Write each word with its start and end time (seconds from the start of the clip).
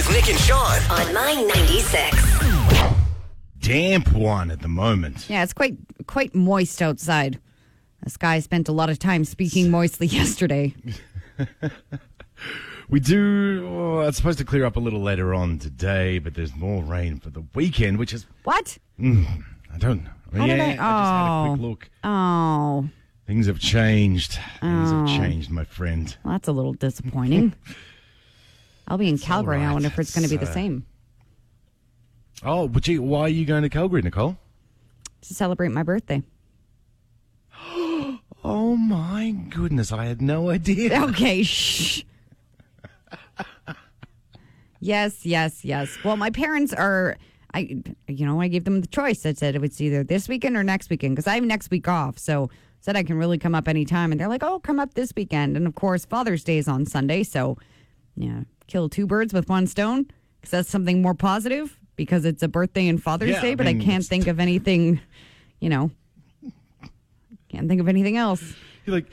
with 0.00 0.10
Nick 0.12 0.30
and 0.30 0.38
Sean. 0.38 0.78
On 0.90 1.12
my 1.12 1.34
96. 1.54 2.16
Damp 3.58 4.12
one 4.12 4.50
at 4.50 4.62
the 4.62 4.68
moment. 4.68 5.28
Yeah, 5.28 5.42
it's 5.42 5.52
quite 5.52 5.76
quite 6.06 6.34
moist 6.34 6.80
outside. 6.80 7.38
This 8.02 8.16
guy 8.16 8.40
spent 8.40 8.68
a 8.68 8.72
lot 8.72 8.88
of 8.88 8.98
time 8.98 9.24
speaking 9.26 9.70
moistly 9.70 10.06
yesterday. 10.20 10.74
We 12.88 12.98
do. 12.98 13.68
Oh, 13.70 14.00
it's 14.00 14.16
supposed 14.16 14.38
to 14.40 14.44
clear 14.44 14.64
up 14.64 14.74
a 14.74 14.80
little 14.80 15.00
later 15.00 15.32
on 15.32 15.60
today, 15.60 16.18
but 16.18 16.34
there's 16.34 16.56
more 16.56 16.82
rain 16.82 17.20
for 17.20 17.30
the 17.30 17.44
weekend, 17.54 17.98
which 18.00 18.12
is 18.12 18.26
What? 18.42 18.78
Hmm, 18.98 19.22
I 19.72 19.78
don't. 19.78 20.08
I 20.32 20.36
mean, 20.36 20.40
How 20.40 20.46
did 20.48 20.58
yeah, 20.58 20.64
I- 20.64 20.66
I, 20.66 20.72
just 20.72 20.80
had 20.80 21.26
a 21.26 21.30
oh. 21.30 21.46
quick 21.50 21.60
look. 21.60 21.90
Oh, 22.02 22.88
Things 23.28 23.46
have 23.46 23.60
changed. 23.60 24.32
Things 24.60 24.90
Oh. 24.90 25.06
have 25.06 25.08
changed, 25.20 25.50
my 25.52 25.62
friend. 25.62 26.16
well, 26.24 26.32
that's 26.32 26.48
a 26.48 26.52
little 26.52 26.72
disappointing. 26.72 27.54
I'll 28.90 28.98
be 28.98 29.08
in 29.08 29.16
Calgary. 29.16 29.62
I 29.62 29.72
wonder 29.72 29.88
if 29.88 29.98
it's 29.98 30.14
going 30.14 30.24
to 30.24 30.30
be 30.30 30.36
the 30.36 30.52
same 30.52 30.84
Oh, 32.42 32.68
but 32.68 32.82
gee, 32.82 32.98
why 32.98 33.22
are 33.22 33.28
you 33.28 33.44
going 33.44 33.62
to 33.62 33.68
Calgary, 33.68 34.02
Nicole? 34.02 34.36
to 35.22 35.34
celebrate 35.34 35.68
my 35.68 35.82
birthday. 35.82 36.22
Oh 38.42 38.74
my 38.74 39.32
goodness, 39.50 39.92
I 39.92 40.06
had 40.06 40.22
no 40.22 40.48
idea. 40.48 40.98
Okay, 41.10 41.42
shh. 41.42 42.04
yes, 44.80 45.26
yes, 45.26 45.62
yes. 45.62 45.98
Well, 46.02 46.16
my 46.16 46.30
parents 46.30 46.72
are. 46.72 47.18
I, 47.52 47.82
you 48.08 48.24
know, 48.24 48.40
I 48.40 48.48
gave 48.48 48.64
them 48.64 48.80
the 48.80 48.86
choice. 48.86 49.26
I 49.26 49.34
said 49.34 49.56
it 49.56 49.62
it's 49.62 49.78
either 49.80 50.02
this 50.04 50.26
weekend 50.26 50.56
or 50.56 50.64
next 50.64 50.88
weekend 50.88 51.16
because 51.16 51.26
I 51.26 51.34
have 51.34 51.44
next 51.44 51.70
week 51.70 51.86
off. 51.86 52.18
So 52.18 52.48
said 52.80 52.96
I 52.96 53.02
can 53.02 53.18
really 53.18 53.36
come 53.36 53.54
up 53.54 53.68
anytime, 53.68 54.10
and 54.10 54.18
they're 54.18 54.28
like, 54.28 54.42
"Oh, 54.42 54.58
come 54.58 54.80
up 54.80 54.94
this 54.94 55.12
weekend." 55.14 55.58
And 55.58 55.66
of 55.66 55.74
course, 55.74 56.06
Father's 56.06 56.42
Day 56.42 56.56
is 56.56 56.66
on 56.66 56.86
Sunday, 56.86 57.24
so 57.24 57.58
yeah, 58.16 58.44
kill 58.70 58.88
two 58.88 59.06
birds 59.06 59.32
with 59.32 59.48
one 59.48 59.66
stone 59.66 60.06
because 60.40 60.50
that's 60.50 60.70
something 60.70 61.02
more 61.02 61.14
positive 61.14 61.76
because 61.96 62.24
it's 62.24 62.42
a 62.42 62.48
birthday 62.48 62.88
and 62.88 63.02
Father's 63.02 63.30
Yeah, 63.30 63.40
Day. 63.42 63.52
I 63.52 63.54
But 63.56 63.66
mean, 63.66 63.80
I 63.80 63.84
can't 63.84 64.04
think 64.04 64.26
of 64.26 64.40
anything, 64.40 65.00
you 65.60 65.68
know, 65.68 65.90
can't 67.48 67.68
think 67.68 67.80
of 67.80 67.88
anything 67.88 68.16
else. 68.16 68.54
You're 68.86 68.96
like 68.96 69.10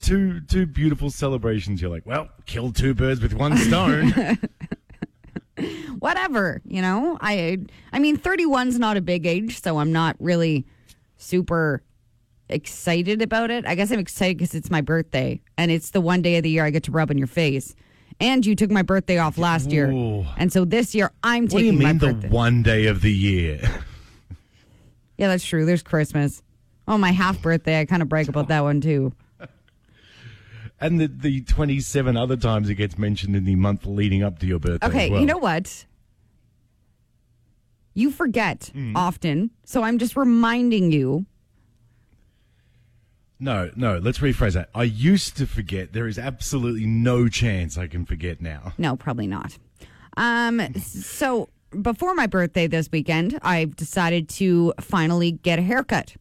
two 0.00 0.40
two 0.40 0.66
beautiful 0.66 1.10
celebrations. 1.10 1.80
You're 1.80 1.90
like, 1.90 2.04
well, 2.04 2.28
kill 2.46 2.72
two 2.72 2.94
birds 2.94 3.20
with 3.20 3.32
one 3.32 3.56
stone. 3.56 4.12
whatever 6.00 6.60
you 6.66 6.82
know 6.82 7.16
i 7.20 7.56
i 7.92 7.98
mean 8.00 8.16
31's 8.16 8.76
not 8.78 8.96
a 8.96 9.00
big 9.00 9.24
age 9.24 9.62
so 9.62 9.78
i'm 9.78 9.92
not 9.92 10.16
really 10.18 10.66
super 11.16 11.80
excited 12.48 13.22
about 13.22 13.52
it 13.52 13.64
i 13.64 13.74
guess 13.76 13.92
i'm 13.92 14.00
excited 14.00 14.36
because 14.36 14.52
it's 14.54 14.68
my 14.68 14.80
birthday 14.80 15.40
and 15.56 15.70
it's 15.70 15.90
the 15.90 16.00
one 16.00 16.20
day 16.20 16.36
of 16.36 16.42
the 16.42 16.50
year 16.50 16.64
i 16.64 16.70
get 16.70 16.82
to 16.82 16.90
rub 16.90 17.08
in 17.10 17.16
your 17.16 17.28
face 17.28 17.74
and 18.20 18.44
you 18.46 18.54
took 18.54 18.70
my 18.70 18.82
birthday 18.82 19.18
off 19.18 19.38
last 19.38 19.70
year 19.70 19.90
Ooh. 19.90 20.24
and 20.36 20.52
so 20.52 20.64
this 20.64 20.94
year 20.94 21.10
i'm 21.22 21.48
taking 21.48 21.48
my. 21.48 21.54
what 21.54 21.60
do 21.60 21.64
you 21.66 21.72
taking 21.72 21.82
my 21.82 21.88
mean 21.92 21.98
the 21.98 22.12
birthday 22.22 22.28
one 22.36 22.62
day 22.62 22.86
of 22.86 23.00
the 23.02 23.12
year? 23.12 23.60
yeah 25.18 25.28
that's 25.28 25.44
true 25.44 25.64
there's 25.64 25.82
christmas 25.82 26.42
oh 26.88 26.98
my 26.98 27.10
half 27.12 27.40
birthday 27.42 27.80
i 27.80 27.84
kind 27.84 28.02
of 28.02 28.08
brag 28.08 28.28
about 28.28 28.48
that 28.48 28.62
one 28.62 28.80
too 28.80 29.12
and 30.80 31.00
the, 31.00 31.06
the 31.06 31.40
27 31.42 32.16
other 32.16 32.36
times 32.36 32.68
it 32.68 32.74
gets 32.74 32.98
mentioned 32.98 33.34
in 33.36 33.44
the 33.44 33.54
month 33.56 33.86
leading 33.86 34.22
up 34.22 34.38
to 34.40 34.46
your 34.46 34.58
birthday. 34.58 34.86
Okay, 34.86 35.04
as 35.06 35.10
well. 35.12 35.20
you 35.20 35.26
know 35.26 35.38
what? 35.38 35.86
You 37.94 38.10
forget 38.10 38.70
Hmm. 38.74 38.96
often, 38.96 39.50
so 39.64 39.82
I'm 39.82 39.98
just 39.98 40.16
reminding 40.16 40.90
you. 40.90 41.26
No, 43.40 43.70
no, 43.74 43.98
let's 43.98 44.18
rephrase 44.18 44.52
that. 44.52 44.70
I 44.74 44.84
used 44.84 45.36
to 45.38 45.46
forget. 45.46 45.92
There 45.92 46.06
is 46.06 46.18
absolutely 46.18 46.86
no 46.86 47.28
chance 47.28 47.76
I 47.76 47.86
can 47.88 48.04
forget 48.04 48.40
now. 48.40 48.72
No, 48.78 48.96
probably 48.96 49.26
not. 49.26 49.58
Um, 50.16 50.74
so 50.76 51.48
before 51.82 52.14
my 52.14 52.26
birthday 52.26 52.66
this 52.66 52.88
weekend, 52.92 53.38
I've 53.42 53.76
decided 53.76 54.28
to 54.30 54.72
finally 54.80 55.32
get 55.32 55.58
a 55.58 55.62
haircut. 55.62 56.14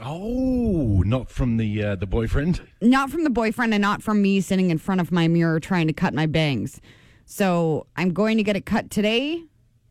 Oh, 0.00 1.02
not 1.06 1.30
from 1.30 1.56
the 1.56 1.82
uh, 1.82 1.96
the 1.96 2.06
boyfriend? 2.06 2.60
Not 2.82 3.10
from 3.10 3.24
the 3.24 3.30
boyfriend 3.30 3.72
and 3.72 3.80
not 3.80 4.02
from 4.02 4.20
me 4.20 4.40
sitting 4.40 4.70
in 4.70 4.78
front 4.78 5.00
of 5.00 5.10
my 5.10 5.26
mirror 5.26 5.58
trying 5.58 5.86
to 5.86 5.92
cut 5.92 6.12
my 6.12 6.26
bangs. 6.26 6.80
So 7.24 7.86
I'm 7.96 8.12
going 8.12 8.36
to 8.36 8.42
get 8.42 8.56
it 8.56 8.66
cut 8.66 8.90
today, 8.90 9.42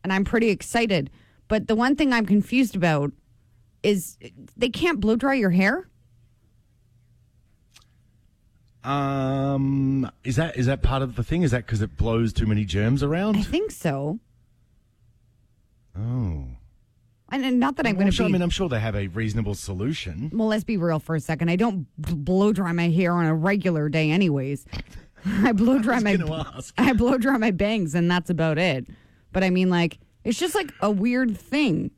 and 0.03 0.13
I'm 0.13 0.23
pretty 0.23 0.49
excited. 0.49 1.09
But 1.47 1.67
the 1.67 1.75
one 1.75 1.95
thing 1.95 2.13
I'm 2.13 2.25
confused 2.25 2.75
about 2.75 3.11
is 3.85 4.17
they 4.57 4.69
can't 4.69 4.99
blow 4.99 5.15
dry 5.15 5.35
your 5.35 5.51
hair. 5.51 5.87
Um, 8.83 10.09
is 10.23 10.35
that 10.35 10.57
is 10.57 10.67
that 10.67 10.83
part 10.83 11.01
of 11.01 11.15
the 11.15 11.23
thing? 11.23 11.41
Is 11.41 11.51
that 11.51 11.65
because 11.65 11.81
it 11.81 11.97
blows 11.97 12.33
too 12.33 12.45
many 12.45 12.65
germs 12.65 13.01
around? 13.01 13.37
I 13.37 13.41
think 13.41 13.71
so. 13.71 14.19
Oh, 15.97 16.45
And, 17.31 17.59
not 17.59 17.77
that 17.77 17.87
I'm 17.87 17.95
going 17.95 18.07
I'm 18.07 18.11
to 18.11 18.15
sure, 18.15 18.25
be. 18.25 18.31
I 18.31 18.33
mean, 18.33 18.41
I'm 18.41 18.49
sure 18.49 18.67
they 18.67 18.81
have 18.81 18.95
a 18.97 19.07
reasonable 19.07 19.55
solution. 19.55 20.29
well, 20.33 20.49
let's 20.49 20.65
be 20.65 20.75
real 20.75 20.99
for 20.99 21.15
a 21.15 21.21
second. 21.21 21.49
I 21.49 21.55
don't 21.55 21.87
blow 21.97 22.51
dry 22.51 22.73
my 22.73 22.89
hair 22.89 23.13
on 23.13 23.25
a 23.25 23.33
regular 23.33 23.87
day, 23.87 24.11
anyways. 24.11 24.65
I 25.25 25.53
blow 25.53 25.79
dry 25.79 25.99
my 26.01 26.17
gonna 26.17 26.51
ask. 26.55 26.73
I 26.77 26.91
blow 26.93 27.17
dry 27.17 27.37
my 27.37 27.51
bangs, 27.51 27.95
and 27.95 28.11
that's 28.11 28.29
about 28.29 28.57
it. 28.57 28.87
But 29.31 29.43
I 29.43 29.49
mean, 29.49 29.69
like, 29.69 29.99
it's 30.25 30.37
just 30.37 30.53
like 30.53 30.71
a 30.81 30.91
weird 30.91 31.35
thing. 31.37 31.91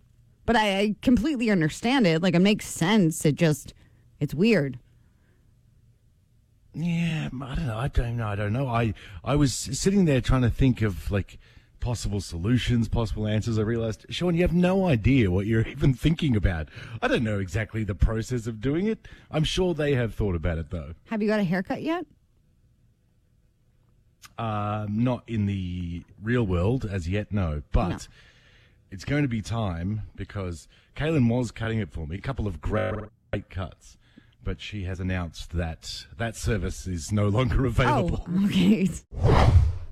But 0.48 0.56
I, 0.56 0.80
I 0.80 0.96
completely 1.02 1.52
understand 1.52 2.08
it. 2.08 2.24
Like, 2.24 2.34
it 2.34 2.40
makes 2.40 2.66
sense. 2.66 3.26
It 3.26 3.36
just, 3.36 3.74
it's 4.20 4.34
weird. 4.34 4.80
Yeah, 6.74 7.30
I 7.42 7.56
don't 7.56 7.68
know. 7.68 7.78
I 7.78 7.88
don't 7.90 8.18
know. 8.18 8.28
I 8.28 8.36
don't 8.36 8.54
know. 8.54 8.68
I 8.68 8.94
I 9.24 9.36
was 9.36 9.52
sitting 9.54 10.06
there 10.06 10.22
trying 10.22 10.44
to 10.44 10.50
think 10.50 10.84
of 10.84 11.10
like 11.10 11.40
possible 11.80 12.22
solutions, 12.22 12.88
possible 12.88 13.26
answers. 13.26 13.58
I 13.58 13.64
realized, 13.64 14.06
Sean, 14.10 14.36
you 14.36 14.44
have 14.44 14.54
no 14.54 14.86
idea 14.88 15.32
what 15.32 15.48
you're 15.48 15.68
even 15.68 15.96
thinking 15.96 16.36
about. 16.36 16.70
I 17.02 17.08
don't 17.08 17.24
know 17.24 17.40
exactly 17.40 17.84
the 17.84 17.96
process 17.96 18.46
of 18.46 18.62
doing 18.62 18.86
it. 18.88 19.08
I'm 19.32 19.44
sure 19.44 19.74
they 19.74 19.96
have 19.96 20.14
thought 20.14 20.36
about 20.36 20.60
it 20.60 20.70
though. 20.70 20.94
Have 21.10 21.22
you 21.22 21.28
got 21.28 21.40
a 21.40 21.44
haircut 21.44 21.82
yet? 21.82 22.06
Um, 24.38 25.04
not 25.04 25.24
in 25.28 25.48
the 25.48 26.04
real 26.22 26.44
world 26.44 26.86
as 26.86 27.10
yet, 27.10 27.32
no. 27.32 27.64
But 27.72 27.90
No. 27.90 27.98
It's 28.92 29.06
going 29.06 29.24
to 29.24 29.28
be 29.28 29.42
time 29.42 30.04
because 30.16 30.68
Kaylin 30.96 31.30
was 31.30 31.52
cutting 31.52 31.80
it 31.80 31.92
for 31.92 32.08
me. 32.08 32.18
A 32.18 32.22
couple 32.22 32.48
of 32.48 32.62
great, 32.62 32.94
great 33.32 33.50
cuts. 33.50 33.98
But 34.44 34.62
she 34.62 34.84
has 34.84 35.00
announced 35.00 35.52
that 35.52 36.06
that 36.18 36.36
service 36.36 36.88
is 36.88 37.12
no 37.12 37.28
longer 37.28 37.66
oh, 37.66 37.70
available. 37.70 38.26
Oh, 38.30 38.46
okay. 38.46 38.90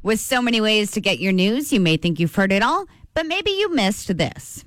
With 0.02 0.20
so 0.20 0.42
many 0.42 0.62
ways 0.62 0.92
to 0.92 1.02
get 1.02 1.20
your 1.20 1.34
news, 1.34 1.74
you 1.74 1.80
may 1.80 1.98
think 1.98 2.20
you've 2.20 2.36
heard 2.36 2.52
it 2.52 2.62
all, 2.62 2.86
but 3.14 3.26
maybe 3.26 3.52
you 3.52 3.74
missed 3.74 4.16
this. 4.18 4.64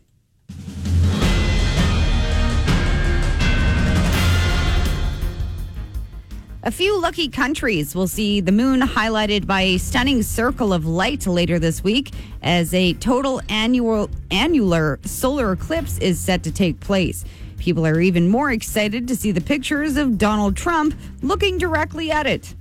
A 6.64 6.72
few 6.72 7.00
lucky 7.00 7.28
countries 7.28 7.94
will 7.94 8.08
see 8.08 8.40
the 8.40 8.50
moon 8.50 8.80
highlighted 8.80 9.46
by 9.46 9.62
a 9.62 9.78
stunning 9.78 10.24
circle 10.24 10.72
of 10.72 10.84
light 10.86 11.24
later 11.24 11.60
this 11.60 11.84
week 11.84 12.10
as 12.42 12.74
a 12.74 12.94
total 12.94 13.40
annual 13.48 14.10
annular 14.32 14.98
solar 15.04 15.52
eclipse 15.52 15.98
is 15.98 16.18
set 16.18 16.42
to 16.42 16.50
take 16.50 16.80
place. 16.80 17.24
People 17.58 17.86
are 17.86 18.00
even 18.00 18.28
more 18.28 18.50
excited 18.50 19.06
to 19.06 19.14
see 19.14 19.30
the 19.30 19.40
pictures 19.40 19.96
of 19.96 20.18
Donald 20.18 20.56
Trump 20.56 20.98
looking 21.22 21.58
directly 21.58 22.10
at 22.10 22.26
it. 22.26 22.52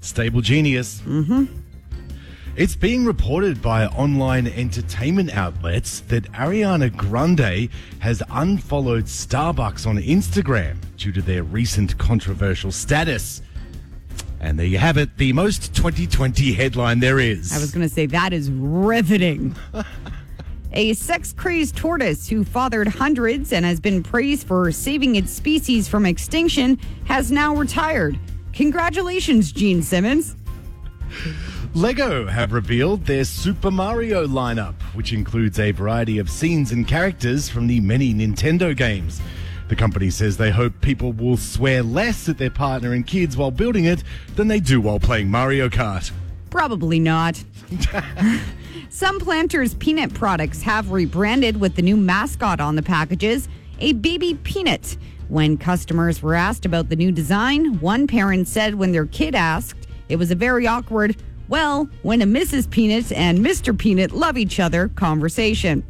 Stable 0.00 0.40
genius. 0.40 1.00
Mm-hmm. 1.02 1.44
It's 2.56 2.74
being 2.74 3.04
reported 3.04 3.60
by 3.60 3.84
online 3.84 4.46
entertainment 4.46 5.36
outlets 5.36 6.00
that 6.08 6.24
Ariana 6.32 6.90
Grande 6.96 7.68
has 7.98 8.22
unfollowed 8.30 9.04
Starbucks 9.04 9.86
on 9.86 9.98
Instagram 9.98 10.78
due 10.96 11.12
to 11.12 11.20
their 11.20 11.42
recent 11.42 11.98
controversial 11.98 12.72
status. 12.72 13.42
And 14.40 14.58
there 14.58 14.64
you 14.64 14.78
have 14.78 14.96
it, 14.96 15.18
the 15.18 15.34
most 15.34 15.74
2020 15.74 16.54
headline 16.54 16.98
there 17.00 17.18
is. 17.18 17.52
I 17.52 17.58
was 17.58 17.72
going 17.72 17.86
to 17.86 17.94
say 17.94 18.06
that 18.06 18.32
is 18.32 18.50
riveting. 18.50 19.54
A 20.72 20.94
sex 20.94 21.34
crazed 21.34 21.76
tortoise 21.76 22.26
who 22.26 22.42
fathered 22.42 22.88
hundreds 22.88 23.52
and 23.52 23.66
has 23.66 23.80
been 23.80 24.02
praised 24.02 24.46
for 24.46 24.72
saving 24.72 25.16
its 25.16 25.30
species 25.30 25.88
from 25.88 26.06
extinction 26.06 26.78
has 27.04 27.30
now 27.30 27.54
retired. 27.54 28.18
Congratulations, 28.54 29.52
Gene 29.52 29.82
Simmons. 29.82 30.36
Lego 31.76 32.26
have 32.26 32.54
revealed 32.54 33.04
their 33.04 33.22
Super 33.22 33.70
Mario 33.70 34.26
lineup, 34.26 34.80
which 34.94 35.12
includes 35.12 35.58
a 35.58 35.72
variety 35.72 36.16
of 36.16 36.30
scenes 36.30 36.72
and 36.72 36.88
characters 36.88 37.50
from 37.50 37.66
the 37.66 37.80
many 37.80 38.14
Nintendo 38.14 38.74
games. 38.74 39.20
The 39.68 39.76
company 39.76 40.08
says 40.08 40.38
they 40.38 40.50
hope 40.50 40.80
people 40.80 41.12
will 41.12 41.36
swear 41.36 41.82
less 41.82 42.30
at 42.30 42.38
their 42.38 42.48
partner 42.48 42.94
and 42.94 43.06
kids 43.06 43.36
while 43.36 43.50
building 43.50 43.84
it 43.84 44.02
than 44.36 44.48
they 44.48 44.58
do 44.58 44.80
while 44.80 44.98
playing 44.98 45.30
Mario 45.30 45.68
Kart. 45.68 46.10
Probably 46.48 46.98
not. 46.98 47.44
Some 48.88 49.20
Planters 49.20 49.74
peanut 49.74 50.14
products 50.14 50.62
have 50.62 50.92
rebranded 50.92 51.60
with 51.60 51.76
the 51.76 51.82
new 51.82 51.98
mascot 51.98 52.58
on 52.58 52.76
the 52.76 52.82
packages, 52.82 53.50
a 53.80 53.92
baby 53.92 54.32
peanut. 54.44 54.96
When 55.28 55.58
customers 55.58 56.22
were 56.22 56.36
asked 56.36 56.64
about 56.64 56.88
the 56.88 56.96
new 56.96 57.12
design, 57.12 57.80
one 57.80 58.06
parent 58.06 58.48
said 58.48 58.76
when 58.76 58.92
their 58.92 59.04
kid 59.04 59.34
asked, 59.34 59.86
it 60.08 60.16
was 60.16 60.30
a 60.30 60.36
very 60.36 60.66
awkward, 60.66 61.16
Well, 61.48 61.88
when 62.02 62.22
a 62.22 62.26
Mrs. 62.26 62.68
Peanut 62.68 63.12
and 63.12 63.38
Mr. 63.38 63.76
Peanut 63.76 64.12
love 64.12 64.36
each 64.36 64.58
other 64.58 64.88
conversation. 64.88 65.84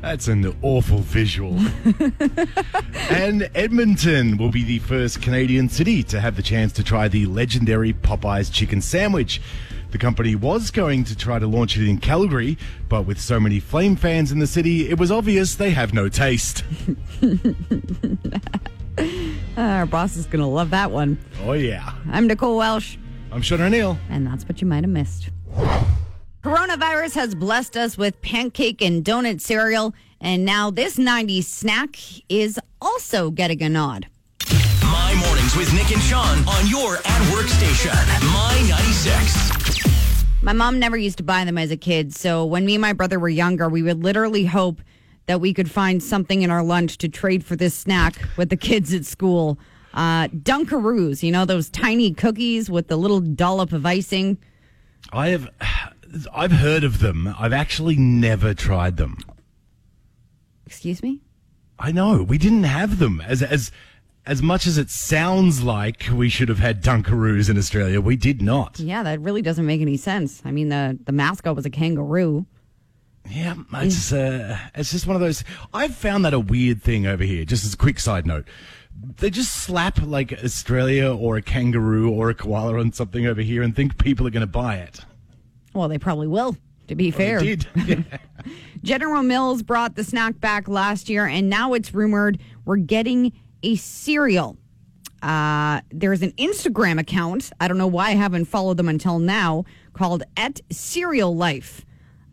That's 0.00 0.28
an 0.28 0.56
awful 0.62 0.98
visual. 0.98 1.58
and 3.10 3.50
Edmonton 3.54 4.36
will 4.36 4.50
be 4.50 4.62
the 4.62 4.78
first 4.78 5.20
Canadian 5.20 5.68
city 5.68 6.02
to 6.04 6.20
have 6.20 6.36
the 6.36 6.42
chance 6.42 6.72
to 6.74 6.84
try 6.84 7.08
the 7.08 7.26
legendary 7.26 7.92
Popeyes 7.92 8.52
chicken 8.52 8.80
sandwich. 8.80 9.40
The 9.90 9.98
company 9.98 10.34
was 10.34 10.70
going 10.70 11.04
to 11.04 11.16
try 11.16 11.38
to 11.38 11.46
launch 11.46 11.76
it 11.76 11.88
in 11.88 11.98
Calgary, 11.98 12.58
but 12.88 13.02
with 13.02 13.20
so 13.20 13.40
many 13.40 13.58
Flame 13.58 13.96
fans 13.96 14.30
in 14.30 14.38
the 14.38 14.46
city, 14.46 14.88
it 14.88 14.98
was 14.98 15.10
obvious 15.10 15.54
they 15.56 15.70
have 15.70 15.92
no 15.94 16.08
taste. 16.08 16.62
Our 19.56 19.86
boss 19.86 20.16
is 20.16 20.26
going 20.26 20.40
to 20.40 20.46
love 20.46 20.70
that 20.70 20.90
one. 20.90 21.18
Oh, 21.42 21.54
yeah. 21.54 21.92
I'm 22.10 22.26
Nicole 22.26 22.58
Welsh, 22.58 22.96
I'm 23.30 23.42
Sean 23.42 23.60
O'Neill. 23.60 23.98
and 24.08 24.26
that's 24.26 24.44
what 24.48 24.60
you 24.60 24.66
might 24.66 24.84
have 24.84 24.90
missed. 24.90 25.30
Coronavirus 26.42 27.14
has 27.14 27.34
blessed 27.34 27.76
us 27.76 27.98
with 27.98 28.20
pancake 28.22 28.80
and 28.80 29.04
donut 29.04 29.40
cereal, 29.40 29.94
and 30.20 30.44
now 30.44 30.70
this 30.70 30.96
90s 30.96 31.44
snack 31.44 31.96
is 32.28 32.58
also 32.80 33.30
getting 33.30 33.62
a 33.62 33.68
nod. 33.68 34.06
My 34.82 35.14
mornings 35.26 35.54
with 35.56 35.72
Nick 35.74 35.92
and 35.92 36.00
Sean 36.02 36.38
on 36.48 36.68
your 36.68 36.96
at 37.04 37.32
work 37.32 37.48
station. 37.48 37.90
My 38.32 38.64
96. 38.68 39.82
My 40.42 40.52
mom 40.52 40.78
never 40.78 40.96
used 40.96 41.18
to 41.18 41.24
buy 41.24 41.44
them 41.44 41.58
as 41.58 41.70
a 41.70 41.76
kid, 41.76 42.14
so 42.14 42.44
when 42.46 42.64
me 42.64 42.76
and 42.76 42.82
my 42.82 42.92
brother 42.92 43.18
were 43.18 43.28
younger, 43.28 43.68
we 43.68 43.82
would 43.82 44.02
literally 44.02 44.46
hope 44.46 44.80
that 45.26 45.40
we 45.40 45.52
could 45.52 45.70
find 45.70 46.02
something 46.02 46.40
in 46.42 46.50
our 46.50 46.62
lunch 46.62 46.96
to 46.98 47.08
trade 47.08 47.44
for 47.44 47.56
this 47.56 47.74
snack 47.74 48.14
with 48.38 48.48
the 48.48 48.56
kids 48.56 48.94
at 48.94 49.04
school. 49.04 49.58
Uh, 49.98 50.28
Dunkaroos, 50.28 51.24
you 51.24 51.32
know, 51.32 51.44
those 51.44 51.68
tiny 51.68 52.14
cookies 52.14 52.70
with 52.70 52.86
the 52.86 52.96
little 52.96 53.18
dollop 53.18 53.72
of 53.72 53.84
icing. 53.84 54.38
I 55.12 55.30
have. 55.30 55.50
I've 56.32 56.52
heard 56.52 56.84
of 56.84 57.00
them. 57.00 57.34
I've 57.36 57.52
actually 57.52 57.96
never 57.96 58.54
tried 58.54 58.96
them. 58.96 59.18
Excuse 60.66 61.02
me? 61.02 61.20
I 61.80 61.90
know 61.90 62.22
we 62.22 62.38
didn't 62.38 62.62
have 62.62 63.00
them 63.00 63.20
as 63.20 63.42
as 63.42 63.72
as 64.24 64.40
much 64.40 64.68
as 64.68 64.78
it 64.78 64.88
sounds 64.88 65.64
like 65.64 66.06
we 66.14 66.28
should 66.28 66.48
have 66.48 66.60
had 66.60 66.80
Dunkaroos 66.80 67.50
in 67.50 67.58
Australia. 67.58 68.00
We 68.00 68.14
did 68.14 68.40
not. 68.40 68.78
Yeah, 68.78 69.02
that 69.02 69.18
really 69.20 69.42
doesn't 69.42 69.66
make 69.66 69.80
any 69.80 69.96
sense. 69.96 70.42
I 70.44 70.52
mean, 70.52 70.68
the, 70.68 70.96
the 71.06 71.12
mascot 71.12 71.56
was 71.56 71.66
a 71.66 71.70
kangaroo. 71.70 72.46
Yeah, 73.28 73.56
it's 73.74 74.12
uh, 74.12 74.58
it's 74.76 74.92
just 74.92 75.08
one 75.08 75.16
of 75.16 75.20
those. 75.20 75.42
I've 75.74 75.96
found 75.96 76.24
that 76.24 76.34
a 76.34 76.40
weird 76.40 76.84
thing 76.84 77.04
over 77.06 77.24
here. 77.24 77.44
Just 77.44 77.64
as 77.64 77.74
a 77.74 77.76
quick 77.76 77.98
side 77.98 78.26
note, 78.26 78.46
they 79.18 79.30
just 79.30 79.54
slap 79.54 80.00
like 80.02 80.32
Australia 80.44 81.14
or 81.14 81.36
a 81.36 81.42
kangaroo 81.42 82.10
or 82.10 82.30
a 82.30 82.34
koala 82.34 82.78
on 82.78 82.92
something 82.92 83.26
over 83.26 83.40
here 83.40 83.62
and 83.62 83.74
think 83.74 83.98
people 83.98 84.26
are 84.26 84.30
going 84.30 84.40
to 84.40 84.46
buy 84.46 84.76
it. 84.76 85.00
Well, 85.74 85.88
they 85.88 85.98
probably 85.98 86.26
will, 86.26 86.56
to 86.88 86.94
be 86.94 87.10
fair. 87.10 87.40
They 87.40 87.56
did. 87.56 87.66
Yeah. 87.86 88.18
General 88.82 89.22
Mills 89.22 89.62
brought 89.62 89.96
the 89.96 90.04
snack 90.04 90.40
back 90.40 90.68
last 90.68 91.08
year, 91.08 91.26
and 91.26 91.50
now 91.50 91.74
it's 91.74 91.92
rumored 91.92 92.38
we're 92.64 92.76
getting 92.76 93.32
a 93.62 93.74
cereal. 93.76 94.56
Uh, 95.22 95.80
there's 95.90 96.22
an 96.22 96.30
Instagram 96.32 97.00
account. 97.00 97.50
I 97.60 97.66
don't 97.66 97.78
know 97.78 97.88
why 97.88 98.10
I 98.10 98.14
haven't 98.14 98.44
followed 98.44 98.76
them 98.76 98.88
until 98.88 99.18
now, 99.18 99.64
called 99.92 100.22
at 100.36 100.60
Cereal 100.70 101.34
Life. 101.34 101.84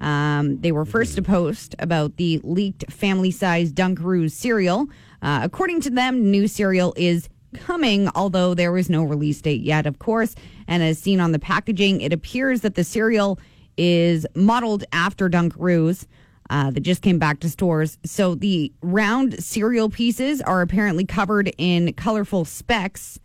Um, 0.02 0.62
they 0.62 0.72
were 0.72 0.86
first 0.86 1.16
to 1.16 1.22
post 1.22 1.74
about 1.80 2.18
the 2.18 2.40
leaked 2.44 2.92
family-sized 2.92 3.74
Dunkaroos 3.75 4.31
cereal. 4.31 4.88
Uh, 5.25 5.39
according 5.42 5.81
to 5.81 5.89
them, 5.89 6.30
new 6.30 6.48
cereal 6.48 6.94
is 6.95 7.30
coming, 7.56 8.07
although 8.13 8.54
there 8.54 8.77
is 8.77 8.92
no 8.92 9.04
release 9.04 9.42
date 9.42 9.62
yet, 9.62 9.88
of 9.88 9.98
course. 9.98 10.36
And 10.68 10.83
as 10.83 11.00
seen 11.00 11.19
on 11.19 11.31
the 11.31 11.39
packaging, 11.39 12.01
it 12.01 12.13
appears 12.13 12.62
that 12.62 12.75
the 12.75 12.83
cereal 12.83 13.39
is 13.75 14.27
modeled 14.36 14.83
after 14.94 15.27
Dunkaroos 15.27 16.06
uh, 16.51 16.69
that 16.69 16.81
just 16.81 17.01
came 17.01 17.18
back 17.18 17.39
to 17.39 17.50
stores. 17.50 17.98
So 18.06 18.36
the 18.36 18.72
round 18.83 19.44
cereal 19.44 19.89
pieces 19.89 20.42
are 20.42 20.62
apparently 20.62 21.06
covered 21.06 21.51
in 21.57 21.94
colorful 21.94 22.45
specks, 22.45 23.19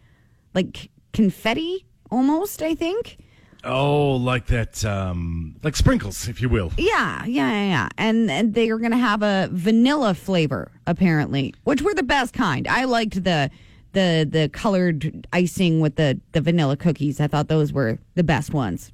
like 0.54 0.88
confetti 1.12 1.84
almost, 2.10 2.62
I 2.62 2.74
think. 2.74 3.18
Oh, 3.64 4.12
like 4.16 4.46
that, 4.46 4.84
um, 4.84 5.56
like 5.62 5.76
sprinkles, 5.76 6.28
if 6.28 6.40
you 6.40 6.48
will. 6.48 6.72
Yeah, 6.78 7.24
yeah, 7.26 7.50
yeah, 7.50 7.64
yeah. 7.68 7.88
And, 7.98 8.30
and 8.30 8.54
they 8.54 8.70
are 8.70 8.78
going 8.78 8.90
to 8.92 8.96
have 8.96 9.22
a 9.22 9.48
vanilla 9.52 10.14
flavor 10.14 10.70
apparently, 10.86 11.54
which 11.64 11.82
were 11.82 11.94
the 11.94 12.02
best 12.02 12.32
kind. 12.34 12.66
I 12.68 12.84
liked 12.84 13.22
the 13.24 13.50
the 13.92 14.24
the 14.30 14.48
colored 14.52 15.26
icing 15.32 15.80
with 15.80 15.96
the 15.96 16.20
the 16.32 16.40
vanilla 16.40 16.76
cookies. 16.76 17.20
I 17.20 17.26
thought 17.26 17.48
those 17.48 17.72
were 17.72 17.98
the 18.14 18.22
best 18.22 18.52
ones. 18.54 18.92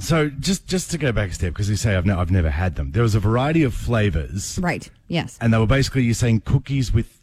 So 0.00 0.28
just 0.28 0.66
just 0.66 0.90
to 0.90 0.98
go 0.98 1.12
back 1.12 1.30
a 1.30 1.34
step, 1.34 1.52
because 1.54 1.70
you 1.70 1.76
say 1.76 1.96
I've 1.96 2.04
no, 2.06 2.18
I've 2.20 2.30
never 2.30 2.50
had 2.50 2.76
them. 2.76 2.92
There 2.92 3.02
was 3.02 3.14
a 3.14 3.20
variety 3.20 3.62
of 3.62 3.72
flavors, 3.74 4.58
Right. 4.62 4.90
Yes. 5.08 5.38
and 5.40 5.52
they 5.52 5.58
were 5.58 5.66
basically 5.66 6.02
you're 6.02 6.12
saying 6.14 6.42
cookies 6.42 6.92
with 6.92 7.20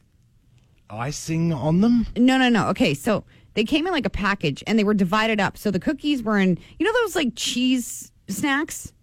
icing 0.89 1.54
on 1.54 1.81
them. 1.81 2.07
No, 2.18 2.38
no, 2.38 2.50
no. 2.50 2.68
Okay, 2.69 2.94
so 2.94 3.24
they 3.56 3.63
came 3.63 3.88
in 3.88 3.92
like 3.94 4.06
a 4.06 4.10
package 4.12 4.63
and 4.68 4.78
they 4.78 4.84
were 4.84 4.94
divided 4.94 5.40
up. 5.40 5.57
So 5.57 5.72
the 5.72 5.80
cookies 5.80 6.22
were 6.24 6.38
in, 6.38 6.57
you 6.80 6.86
know, 6.86 6.94
those 7.02 7.16
like 7.16 7.34
cheese 7.36 8.12
snacks? 8.30 8.94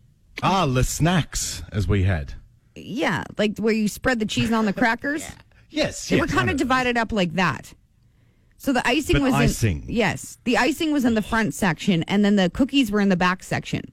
Ah, 0.43 0.67
the 0.67 0.85
snacks 0.85 1.63
as 1.73 1.87
we 1.89 2.05
had. 2.05 2.35
Yeah, 2.75 3.25
like 3.37 3.59
where 3.59 3.75
you 3.75 3.89
spread 3.89 4.19
the 4.19 4.25
cheese 4.27 4.53
on 4.53 4.65
the 4.67 4.73
crackers. 4.73 5.27
Yes, 5.75 6.07
They 6.11 6.17
yes, 6.17 6.21
were 6.21 6.27
kind 6.27 6.51
of 6.51 6.59
divided 6.59 6.99
up 6.99 7.13
like 7.13 7.33
that. 7.37 7.73
So 8.59 8.75
the 8.75 8.87
icing 8.87 9.15
But 9.17 9.23
was 9.23 9.33
icing. 9.33 9.85
in 9.85 9.89
yes, 9.89 10.37
the 10.45 10.59
icing 10.59 10.93
was 10.93 11.07
in 11.07 11.15
the 11.15 11.23
front 11.23 11.55
section, 11.55 12.03
and 12.03 12.23
then 12.23 12.37
the 12.37 12.51
cookies 12.51 12.91
were 12.91 13.01
in 13.01 13.09
the 13.09 13.17
back 13.17 13.43
section. 13.43 13.91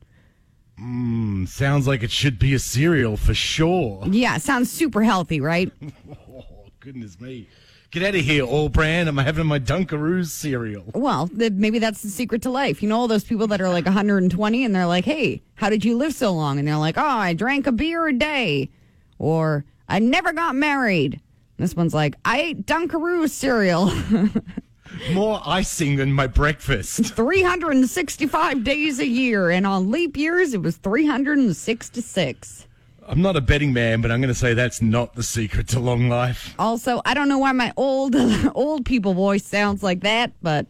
Mm, 0.77 1.47
sounds 1.47 1.87
like 1.87 2.03
it 2.03 2.11
should 2.11 2.37
be 2.37 2.53
a 2.53 2.59
cereal 2.59 3.15
for 3.15 3.33
sure. 3.33 4.03
Yeah, 4.09 4.37
sounds 4.39 4.69
super 4.69 5.01
healthy, 5.03 5.39
right? 5.39 5.71
Oh, 6.29 6.65
goodness 6.81 7.19
me. 7.21 7.47
Get 7.91 8.03
out 8.03 8.13
of 8.13 8.21
here, 8.21 8.43
All-Bran. 8.43 9.07
I'm 9.07 9.17
having 9.17 9.47
my 9.47 9.57
Dunkaroos 9.59 10.27
cereal. 10.27 10.83
Well, 10.93 11.27
th- 11.27 11.53
maybe 11.53 11.79
that's 11.79 12.03
the 12.03 12.09
secret 12.09 12.43
to 12.43 12.51
life. 12.51 12.83
You 12.83 12.89
know, 12.89 12.95
all 12.99 13.07
those 13.07 13.23
people 13.23 13.47
that 13.47 13.61
are 13.61 13.69
like 13.69 13.85
120 13.85 14.63
and 14.63 14.75
they're 14.75 14.85
like, 14.85 15.05
hey, 15.05 15.41
how 15.55 15.71
did 15.71 15.83
you 15.83 15.97
live 15.97 16.13
so 16.13 16.31
long? 16.31 16.59
And 16.59 16.67
they're 16.67 16.77
like, 16.77 16.99
oh, 16.99 17.03
I 17.03 17.33
drank 17.33 17.65
a 17.65 17.71
beer 17.71 18.07
a 18.07 18.13
day. 18.13 18.69
Or 19.17 19.65
I 19.87 19.97
never 19.97 20.33
got 20.33 20.53
married. 20.55 21.19
This 21.57 21.75
one's 21.75 21.95
like, 21.95 22.15
I 22.23 22.39
ate 22.41 22.65
Dunkaroos 22.67 23.31
cereal 23.31 23.91
More 25.13 25.41
icing 25.45 25.95
than 25.97 26.11
my 26.13 26.27
breakfast. 26.27 27.13
365 27.15 28.63
days 28.63 28.99
a 28.99 29.07
year. 29.07 29.49
And 29.49 29.65
on 29.67 29.91
leap 29.91 30.15
years, 30.17 30.53
it 30.53 30.61
was 30.61 30.77
366. 30.77 32.67
I'm 33.09 33.23
not 33.23 33.35
a 33.35 33.41
betting 33.41 33.73
man, 33.73 34.01
but 34.01 34.11
I'm 34.11 34.21
going 34.21 34.31
to 34.31 34.39
say 34.39 34.53
that's 34.53 34.83
not 34.83 35.15
the 35.15 35.23
secret 35.23 35.67
to 35.69 35.79
long 35.79 36.09
life. 36.09 36.53
Also, 36.59 37.01
I 37.05 37.15
don't 37.15 37.27
know 37.27 37.39
why 37.39 37.51
my 37.53 37.73
old 37.75 38.15
old 38.55 38.85
people 38.85 39.15
voice 39.15 39.43
sounds 39.43 39.81
like 39.81 40.01
that, 40.01 40.31
but 40.43 40.67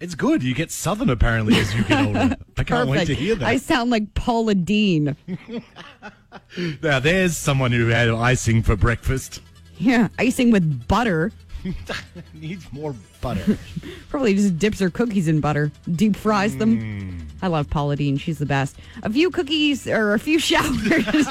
It's 0.00 0.16
good. 0.16 0.42
You 0.42 0.52
get 0.52 0.72
southern 0.72 1.10
apparently 1.10 1.56
as 1.56 1.72
you 1.74 1.84
get 1.84 2.04
older. 2.04 2.36
I 2.58 2.64
can't 2.64 2.88
wait 2.88 3.06
to 3.06 3.14
hear 3.14 3.36
that. 3.36 3.46
I 3.46 3.56
sound 3.58 3.90
like 3.90 4.14
Paula 4.14 4.56
Deen. 4.56 5.16
now 6.82 6.98
there's 6.98 7.36
someone 7.36 7.70
who 7.70 7.86
had 7.86 8.08
icing 8.08 8.62
for 8.64 8.74
breakfast. 8.74 9.40
Yeah, 9.78 10.08
icing 10.18 10.50
with 10.50 10.88
butter. 10.88 11.30
Needs 12.34 12.72
more 12.72 12.94
butter. 13.20 13.58
Probably 14.08 14.34
just 14.34 14.58
dips 14.58 14.78
her 14.80 14.90
cookies 14.90 15.28
in 15.28 15.40
butter, 15.40 15.72
deep 15.94 16.16
fries 16.16 16.56
them. 16.56 16.80
Mm. 16.80 17.20
I 17.42 17.48
love 17.48 17.68
Paula 17.70 17.96
Deen. 17.96 18.16
She's 18.16 18.38
the 18.38 18.46
best. 18.46 18.76
A 19.02 19.10
few 19.10 19.30
cookies 19.30 19.86
or 19.86 20.14
a 20.14 20.18
few 20.18 20.38
showers. 20.40 21.26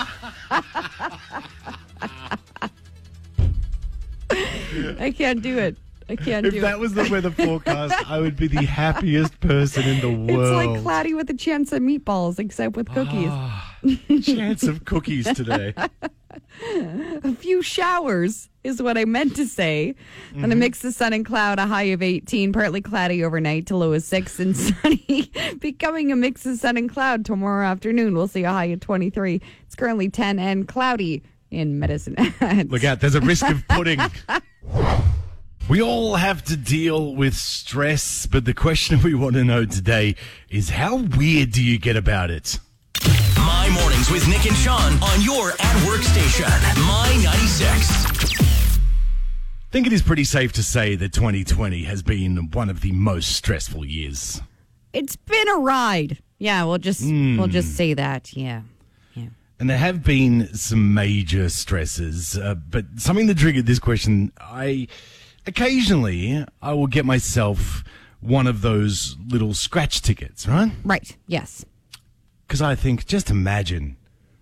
I 5.00 5.14
can't 5.16 5.42
do 5.42 5.58
it. 5.58 5.78
I 6.08 6.16
can't 6.16 6.46
if 6.46 6.54
do 6.54 6.62
that 6.62 6.80
was 6.80 6.94
the 6.94 7.08
weather 7.10 7.32
forecast, 7.32 7.96
I 8.08 8.20
would 8.20 8.36
be 8.36 8.48
the 8.48 8.64
happiest 8.64 9.40
person 9.40 9.84
in 9.84 10.02
the 10.02 10.12
world. 10.12 10.30
It's 10.30 10.68
like 10.74 10.82
cloudy 10.84 11.16
with 11.16 11.30
a 11.32 11.34
chance 11.34 11.72
of 11.72 11.82
meatballs, 11.82 12.38
except 12.38 12.76
with 12.78 12.88
cookies. 12.94 13.30
Ah, 13.32 13.78
chance 14.22 14.64
of 14.64 14.86
cookies 14.86 15.26
today. 15.34 15.74
A 17.24 17.36
few 17.36 17.62
showers 17.62 18.50
is 18.64 18.82
what 18.82 18.98
I 18.98 19.06
meant 19.06 19.36
to 19.36 19.46
say. 19.46 19.96
And 20.34 20.46
a 20.46 20.48
mm-hmm. 20.48 20.60
mix 20.60 20.84
of 20.84 20.94
sun 20.94 21.14
and 21.14 21.26
cloud, 21.26 21.60
a 21.60 21.68
high 21.68 21.84
of 21.84 22.02
18, 22.02 22.52
partly 22.52 22.82
cloudy 22.82 23.24
overnight 23.24 23.68
to 23.68 23.78
low 23.78 23.94
of 23.94 24.04
6 24.04 24.40
and 24.40 24.58
sunny, 24.58 25.32
becoming 25.60 26.12
a 26.12 26.16
mix 26.16 26.46
of 26.46 26.58
sun 26.58 26.78
and 26.78 26.92
cloud 26.92 27.26
tomorrow 27.26 27.66
afternoon. 27.66 28.16
We'll 28.16 28.28
see 28.28 28.44
a 28.44 28.52
high 28.52 28.66
of 28.66 28.80
23. 28.80 29.42
It's 29.66 29.76
currently 29.76 30.10
10 30.10 30.40
and 30.40 30.68
cloudy 30.68 31.24
in 31.52 31.80
Medicine. 31.80 32.16
Look 32.70 32.84
out, 32.84 33.00
there's 33.00 33.16
a 33.16 33.22
risk 33.22 33.48
of 33.50 33.68
pudding. 33.68 34.00
We 35.68 35.82
all 35.82 36.14
have 36.14 36.44
to 36.44 36.58
deal 36.58 37.16
with 37.16 37.34
stress, 37.34 38.28
but 38.28 38.46
the 38.46 38.54
question 38.54 39.02
we 39.02 39.16
want 39.16 39.34
to 39.34 39.44
know 39.44 39.66
today 39.66 40.16
is 40.48 40.70
how 40.70 40.98
weird 40.98 41.54
do 41.54 41.64
you 41.64 41.80
get 41.80 41.96
about 41.96 42.30
it? 42.30 42.60
My 43.66 43.82
mornings 43.82 44.12
with 44.12 44.28
Nick 44.28 44.46
and 44.46 44.56
Sean 44.56 44.94
on 45.02 45.22
your 45.24 45.54
at 45.60 45.88
work 45.88 46.04
station. 46.04 46.46
My 46.86 47.20
96. 47.24 48.40
I 48.40 49.72
think 49.72 49.88
it 49.88 49.94
is 49.94 50.04
pretty 50.04 50.24
safe 50.24 50.54
to 50.54 50.62
say 50.62 50.96
that 50.96 51.14
2020 51.14 51.82
has 51.86 52.04
been 52.04 52.52
one 52.52 52.70
of 52.70 52.82
the 52.82 52.92
most 52.92 53.36
stressful 53.36 53.84
years. 53.84 54.40
It's 54.94 55.16
been 55.16 55.48
a 55.50 55.56
ride. 55.56 56.20
Yeah, 56.38 56.64
we'll 56.66 56.78
just 56.78 57.02
we'll 57.04 57.48
just 57.48 57.76
say 57.76 57.96
that. 57.96 58.38
Yeah. 58.38 58.62
Yeah. 59.16 59.30
And 59.60 59.68
there 59.68 59.80
have 59.80 60.04
been 60.04 60.54
some 60.54 60.94
major 60.94 61.50
stresses, 61.50 62.38
uh, 62.38 62.54
but 62.54 62.86
something 62.98 63.26
that 63.26 63.40
triggered 63.40 63.66
this 63.66 63.80
question, 63.80 64.32
I 64.40 64.88
occasionally 65.48 66.46
I 66.62 66.74
will 66.74 66.86
get 66.86 67.04
myself 67.04 67.84
one 68.22 68.46
of 68.46 68.62
those 68.62 69.18
little 69.28 69.56
scratch 69.56 70.04
tickets, 70.04 70.48
right? 70.48 70.72
Right. 70.84 71.18
Yes. 71.26 71.66
Because 72.48 72.62
I 72.62 72.76
think, 72.76 73.06
just 73.06 73.30
imagine 73.30 73.98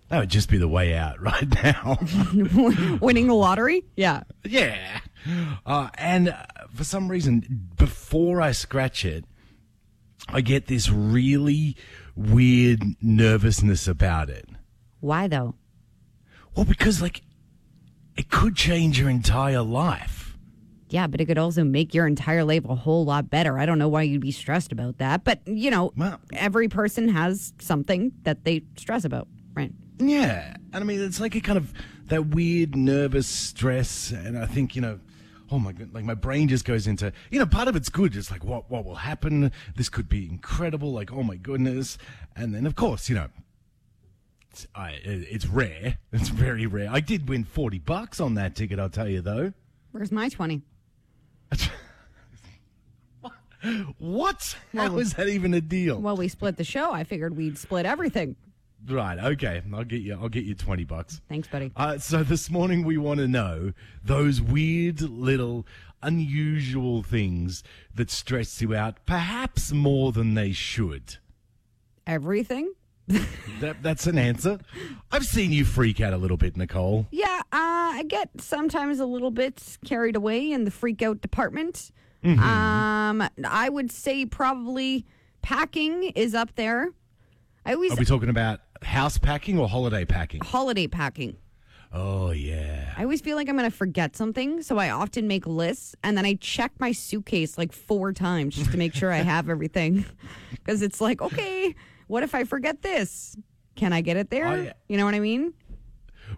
that 0.08 0.18
would 0.20 0.28
just 0.30 0.48
be 0.48 0.58
the 0.58 0.68
way 0.68 0.94
out 0.94 1.20
right 1.20 1.48
now. 1.62 1.98
Winning 3.00 3.26
the 3.26 3.34
lottery? 3.34 3.84
Yeah. 3.96 4.22
yeah. 4.44 5.00
Uh, 5.64 5.88
and 5.94 6.28
uh, 6.28 6.44
for 6.74 6.84
some 6.84 7.08
reason, 7.10 7.68
before 7.76 8.40
I 8.40 8.52
scratch 8.52 9.04
it, 9.04 9.24
I 10.28 10.40
get 10.40 10.66
this 10.66 10.88
really 10.90 11.76
weird 12.14 12.82
nervousness 13.02 13.88
about 13.88 14.30
it. 14.30 14.48
Why 15.00 15.26
though? 15.26 15.54
Well, 16.54 16.64
because 16.64 17.02
like 17.02 17.22
it 18.16 18.30
could 18.30 18.56
change 18.56 18.98
your 18.98 19.10
entire 19.10 19.62
life. 19.62 20.23
Yeah, 20.94 21.08
but 21.08 21.20
it 21.20 21.24
could 21.26 21.38
also 21.38 21.64
make 21.64 21.92
your 21.92 22.06
entire 22.06 22.44
life 22.44 22.64
a 22.66 22.76
whole 22.76 23.04
lot 23.04 23.28
better. 23.28 23.58
I 23.58 23.66
don't 23.66 23.80
know 23.80 23.88
why 23.88 24.02
you'd 24.02 24.20
be 24.20 24.30
stressed 24.30 24.70
about 24.70 24.98
that, 24.98 25.24
but 25.24 25.40
you 25.44 25.68
know, 25.68 25.92
Well- 25.96 26.20
every 26.32 26.68
person 26.68 27.08
has 27.08 27.52
something 27.58 28.12
that 28.22 28.44
they 28.44 28.62
stress 28.76 29.04
about, 29.04 29.26
right? 29.56 29.72
Yeah, 29.98 30.54
and 30.72 30.84
I 30.84 30.86
mean 30.86 31.00
it's 31.02 31.18
like 31.18 31.34
a 31.34 31.40
kind 31.40 31.58
of 31.58 31.72
that 32.06 32.28
weird 32.28 32.76
nervous 32.76 33.26
stress, 33.26 34.12
and 34.12 34.38
I 34.38 34.46
think 34.46 34.76
you 34.76 34.82
know, 34.82 35.00
oh 35.50 35.58
my 35.58 35.72
god, 35.72 35.92
like 35.92 36.04
my 36.04 36.14
brain 36.14 36.46
just 36.46 36.64
goes 36.64 36.86
into 36.86 37.12
you 37.28 37.40
know 37.40 37.46
part 37.46 37.66
of 37.66 37.74
it's 37.74 37.88
good, 37.88 38.14
it's 38.14 38.30
like 38.30 38.44
what 38.44 38.70
what 38.70 38.84
will 38.84 38.94
happen? 38.94 39.50
This 39.74 39.88
could 39.88 40.08
be 40.08 40.28
incredible, 40.28 40.92
like 40.92 41.12
oh 41.12 41.24
my 41.24 41.34
goodness, 41.34 41.98
and 42.36 42.54
then 42.54 42.66
of 42.66 42.76
course 42.76 43.08
you 43.08 43.16
know. 43.16 43.30
It's, 44.52 44.68
I, 44.76 45.00
it's 45.02 45.46
rare. 45.46 45.98
It's 46.12 46.28
very 46.28 46.66
rare. 46.66 46.88
I 46.88 47.00
did 47.00 47.28
win 47.28 47.42
forty 47.42 47.80
bucks 47.80 48.20
on 48.20 48.34
that 48.34 48.54
ticket. 48.54 48.78
I'll 48.78 48.88
tell 48.88 49.08
you 49.08 49.20
though. 49.20 49.52
Where's 49.90 50.12
my 50.12 50.28
20? 50.28 50.62
What? 53.98 54.56
How 54.74 54.90
How 54.90 54.98
is 54.98 55.14
that 55.14 55.28
even 55.28 55.54
a 55.54 55.60
deal? 55.60 55.98
Well, 55.98 56.16
we 56.16 56.28
split 56.28 56.56
the 56.56 56.64
show. 56.64 56.92
I 56.92 57.04
figured 57.04 57.36
we'd 57.36 57.56
split 57.56 57.86
everything. 57.86 58.36
Right. 58.86 59.18
Okay. 59.18 59.62
I'll 59.72 59.84
get 59.84 60.02
you. 60.02 60.18
I'll 60.20 60.28
get 60.28 60.44
you 60.44 60.54
twenty 60.54 60.84
bucks. 60.84 61.22
Thanks, 61.28 61.48
buddy. 61.48 61.72
Uh, 61.74 61.96
so 61.98 62.22
this 62.22 62.50
morning 62.50 62.84
we 62.84 62.98
want 62.98 63.20
to 63.20 63.28
know 63.28 63.72
those 64.04 64.42
weird 64.42 65.00
little 65.00 65.66
unusual 66.02 67.02
things 67.02 67.62
that 67.94 68.10
stress 68.10 68.60
you 68.60 68.74
out, 68.74 69.06
perhaps 69.06 69.72
more 69.72 70.12
than 70.12 70.34
they 70.34 70.52
should. 70.52 71.16
Everything? 72.06 72.74
That, 73.60 73.82
that's 73.82 74.06
an 74.08 74.18
answer. 74.18 74.58
I've 75.12 75.24
seen 75.24 75.52
you 75.52 75.64
freak 75.64 76.00
out 76.00 76.12
a 76.12 76.16
little 76.16 76.36
bit, 76.36 76.56
Nicole. 76.56 77.06
Yeah, 77.12 77.40
uh, 77.52 77.52
I 77.52 78.04
get 78.08 78.28
sometimes 78.38 78.98
a 78.98 79.06
little 79.06 79.30
bit 79.30 79.62
carried 79.86 80.16
away 80.16 80.50
in 80.50 80.64
the 80.64 80.70
freak 80.72 81.00
out 81.02 81.20
department. 81.20 81.92
Um, 82.24 83.22
I 83.46 83.68
would 83.70 83.92
say 83.92 84.26
probably 84.26 85.06
packing 85.42 86.04
is 86.14 86.34
up 86.34 86.56
there. 86.56 86.90
I 87.64 87.74
always 87.74 87.92
Are 87.92 87.96
we 87.96 88.04
talking 88.04 88.28
about 88.28 88.60
house 88.82 89.18
packing 89.18 89.58
or 89.58 89.68
holiday 89.68 90.04
packing? 90.04 90.40
holiday 90.40 90.86
packing. 90.88 91.36
Oh 91.92 92.32
yeah. 92.32 92.92
I 92.96 93.04
always 93.04 93.20
feel 93.20 93.36
like 93.36 93.48
I'm 93.48 93.56
going 93.56 93.70
to 93.70 93.76
forget 93.76 94.16
something, 94.16 94.62
so 94.62 94.78
I 94.78 94.90
often 94.90 95.28
make 95.28 95.46
lists 95.46 95.94
and 96.02 96.18
then 96.18 96.26
I 96.26 96.34
check 96.34 96.72
my 96.80 96.90
suitcase 96.92 97.56
like 97.56 97.72
four 97.72 98.12
times 98.12 98.56
just 98.56 98.72
to 98.72 98.76
make 98.78 98.94
sure 98.94 99.12
I 99.12 99.18
have 99.18 99.48
everything. 99.48 100.04
Because 100.50 100.80
it's 100.80 100.98
like, 100.98 101.20
okay, 101.20 101.74
what 102.06 102.22
if 102.22 102.34
I 102.34 102.44
forget 102.44 102.82
this? 102.82 103.36
Can 103.76 103.92
I 103.92 104.00
get 104.00 104.16
it 104.16 104.30
there? 104.30 104.46
I- 104.46 104.72
you 104.88 104.96
know 104.96 105.04
what 105.04 105.14
I 105.14 105.20
mean? 105.20 105.52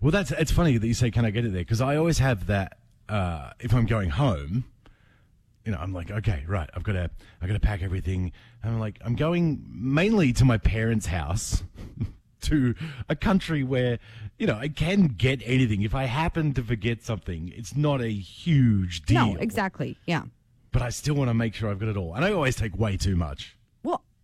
Well, 0.01 0.11
that's 0.11 0.31
it's 0.33 0.51
funny 0.51 0.77
that 0.79 0.87
you 0.87 0.95
say, 0.95 1.11
"Can 1.11 1.25
I 1.25 1.31
get 1.31 1.45
it 1.45 1.53
there?" 1.53 1.63
Because 1.63 1.81
I 1.81 1.97
always 1.97 2.19
have 2.19 2.47
that. 2.49 2.79
Uh, 3.09 3.51
if 3.61 3.73
I'm 3.73 3.87
going 3.87 4.11
home, 4.11 4.65
you 5.65 5.73
know, 5.73 5.79
I'm 5.79 5.93
like, 5.93 6.11
okay, 6.11 6.45
right, 6.47 6.69
I've 6.75 6.83
got 6.83 6.93
to, 6.93 7.11
I've 7.41 7.49
got 7.49 7.55
to 7.55 7.61
pack 7.61 7.83
everything. 7.83 8.33
And 8.63 8.75
I'm 8.75 8.81
like, 8.81 8.99
I'm 9.05 9.15
going 9.15 9.65
mainly 9.69 10.33
to 10.35 10.45
my 10.45 10.59
parents' 10.59 11.07
house, 11.07 11.63
to 12.43 12.75
a 13.09 13.15
country 13.17 13.63
where, 13.63 13.99
you 14.39 14.47
know, 14.47 14.57
I 14.57 14.69
can 14.69 15.07
get 15.07 15.41
anything. 15.45 15.83
If 15.83 15.95
I 15.95 16.05
happen 16.05 16.53
to 16.55 16.63
forget 16.65 17.03
something, 17.05 17.53
it's 17.57 17.77
not 17.77 18.01
a 18.01 18.09
huge 18.11 19.03
deal. 19.03 19.35
No, 19.35 19.37
exactly. 19.41 19.97
Yeah. 20.07 20.25
But 20.73 20.83
I 20.83 20.91
still 20.91 21.15
want 21.15 21.31
to 21.31 21.35
make 21.35 21.55
sure 21.55 21.71
I've 21.71 21.79
got 21.79 21.89
it 21.89 21.97
all, 21.97 22.15
and 22.15 22.25
I 22.25 22.33
always 22.33 22.57
take 22.57 22.77
way 22.79 22.97
too 22.97 23.17
much. 23.17 23.56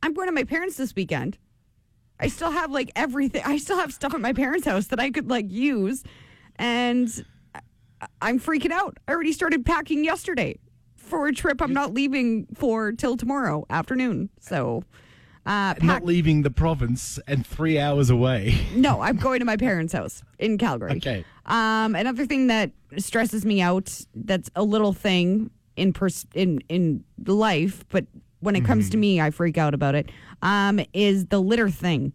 I'm 0.03 0.15
going 0.15 0.29
to 0.29 0.33
my 0.33 0.45
parents 0.45 0.77
this 0.77 0.95
weekend. 0.95 1.39
I 2.19 2.29
still 2.29 2.51
have 2.51 2.71
like 2.71 2.91
everything. 2.97 3.43
I 3.47 3.57
still 3.59 3.79
have 3.79 3.93
stuff 3.93 4.15
at 4.15 4.21
my 4.21 4.33
parents' 4.33 4.67
house 4.67 4.87
that 4.89 5.01
I 5.01 5.11
could 5.11 5.29
like 5.31 5.51
use, 5.51 6.03
and 6.57 7.09
I'm 8.21 8.39
freaking 8.41 8.71
out. 8.73 8.99
I 9.09 9.13
already 9.13 9.33
started 9.33 9.65
packing 9.65 10.05
yesterday 10.05 10.59
for 10.97 11.27
a 11.27 11.33
trip 11.33 11.61
I'm 11.61 11.73
not 11.73 11.93
leaving 11.93 12.47
for 12.55 12.93
till 12.93 13.17
tomorrow 13.17 13.67
afternoon. 13.69 14.31
So, 14.41 14.85
uh, 15.45 15.75
pack- 15.75 15.83
Not 15.83 16.05
leaving 16.05 16.43
the 16.43 16.51
province 16.51 17.19
and 17.27 17.47
three 17.47 17.79
hours 17.79 18.09
away. 18.11 18.57
no, 18.75 19.01
I'm 19.01 19.17
going 19.17 19.41
to 19.41 19.45
my 19.45 19.57
parents' 19.57 19.93
house 19.93 20.23
in 20.39 20.59
Calgary. 20.59 20.93
Okay. 20.93 21.25
Um, 21.47 21.95
another 21.97 22.25
thing 22.25 22.47
that 22.47 22.71
stresses 22.99 23.45
me 23.45 23.61
out 23.61 24.01
that's 24.15 24.49
a 24.55 24.63
little 24.63 24.93
thing 24.93 25.51
in 25.77 25.93
pers- 25.93 26.27
in 26.35 26.61
in 26.69 27.05
life, 27.27 27.85
but 27.89 28.07
when 28.43 28.55
it 28.57 28.65
comes 28.65 28.91
to 28.91 28.97
me, 28.97 29.21
I 29.21 29.31
freak 29.31 29.57
out 29.57 29.73
about 29.75 29.95
it. 29.95 30.11
Um, 30.43 30.81
is 30.93 31.27
the 31.27 31.41
litter 31.41 31.71
thing. 31.71 32.13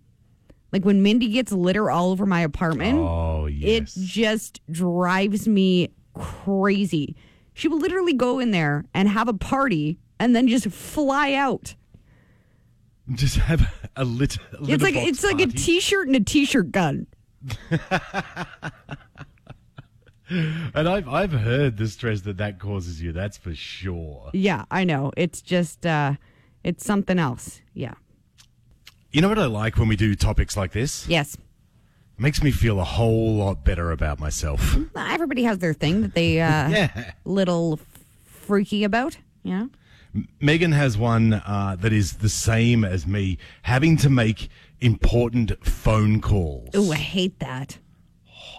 Like 0.72 0.84
when 0.86 1.02
Mindy 1.02 1.30
gets 1.30 1.52
litter 1.52 1.90
all 1.90 2.12
over 2.12 2.26
my 2.26 2.42
apartment, 2.42 3.00
Oh 3.00 3.46
yes. 3.48 3.96
it 3.98 4.02
just 4.06 4.62
drives 4.70 5.48
me 5.48 5.90
crazy. 6.14 7.16
She 7.54 7.68
will 7.68 7.80
literally 7.80 8.14
go 8.14 8.40
in 8.40 8.52
there 8.52 8.84
and 8.94 9.08
have 9.10 9.28
a 9.28 9.34
party 9.34 9.98
and 10.20 10.36
then 10.36 10.48
just 10.48 10.68
fly 10.68 11.34
out. 11.34 11.74
Just 13.14 13.38
have 13.38 13.74
a 13.96 14.04
lit. 14.04 14.38
A 14.54 14.58
It's 14.70 14.84
like 14.84 14.96
litter 14.96 15.08
it's 15.10 15.24
like 15.24 15.36
a 15.40 15.48
party. 15.48 15.58
t-shirt 15.58 16.08
and 16.08 16.16
a 16.18 16.20
t-shirt 16.20 16.72
gun. 16.74 17.08
And 20.30 20.88
I've 20.90 21.08
I've 21.08 21.32
heard 21.32 21.78
the 21.78 21.88
stress 21.88 22.22
that 22.22 22.38
that 22.38 22.60
causes 22.60 23.02
you. 23.02 23.12
That's 23.14 23.38
for 23.38 23.56
sure. 23.56 24.30
Yeah, 24.34 24.66
I 24.70 24.84
know. 24.84 25.12
It's 25.16 25.42
just 25.42 25.86
uh 25.86 26.14
it's 26.64 26.84
something 26.86 27.18
else. 27.20 27.62
Yeah. 27.74 27.94
You 29.12 29.22
know 29.22 29.30
what 29.30 29.40
I 29.40 29.46
like 29.46 29.78
when 29.78 29.88
we 29.88 29.96
do 29.96 30.16
topics 30.16 30.58
like 30.58 30.72
this? 30.74 31.08
Yes. 31.08 31.38
makes 32.18 32.42
me 32.44 32.52
feel 32.52 32.80
a 32.80 32.84
whole 32.84 33.36
lot 33.36 33.64
better 33.64 33.92
about 33.92 34.20
myself. 34.20 34.76
Everybody 34.96 35.44
has 35.44 35.60
their 35.60 35.74
thing 35.74 36.02
that 36.02 36.14
they 36.14 36.42
uh 36.42 36.70
Yeah. 36.70 37.12
little 37.24 37.80
freaky 38.26 38.84
about. 38.84 39.18
Yeah. 39.44 39.68
Megan 40.42 40.72
has 40.72 40.98
one 40.98 41.34
uh, 41.34 41.76
that 41.80 41.94
is 41.94 42.14
the 42.18 42.30
same 42.30 42.84
as 42.84 43.06
me, 43.06 43.38
having 43.62 43.98
to 43.98 44.10
make 44.10 44.50
important 44.82 45.52
phone 45.66 46.22
calls. 46.22 46.70
Oh, 46.74 46.92
I 46.92 46.96
hate 46.96 47.38
that. 47.40 47.78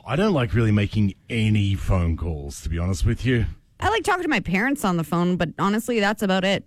I 0.09 0.17
don't 0.17 0.33
like 0.33 0.55
really 0.55 0.73
making 0.73 1.13
any 1.29 1.75
phone 1.75 2.17
calls, 2.17 2.63
to 2.63 2.71
be 2.71 2.79
honest 2.79 3.05
with 3.05 3.27
you. 3.27 3.45
I 3.79 3.91
like 3.91 4.05
talking 4.05 4.23
to 4.23 4.29
my 4.29 4.41
parents 4.41 4.83
on 4.83 4.97
the 4.97 5.05
phone, 5.05 5.37
but 5.37 5.51
honestly, 5.59 6.01
that's 6.01 6.23
about 6.23 6.45
it. 6.45 6.65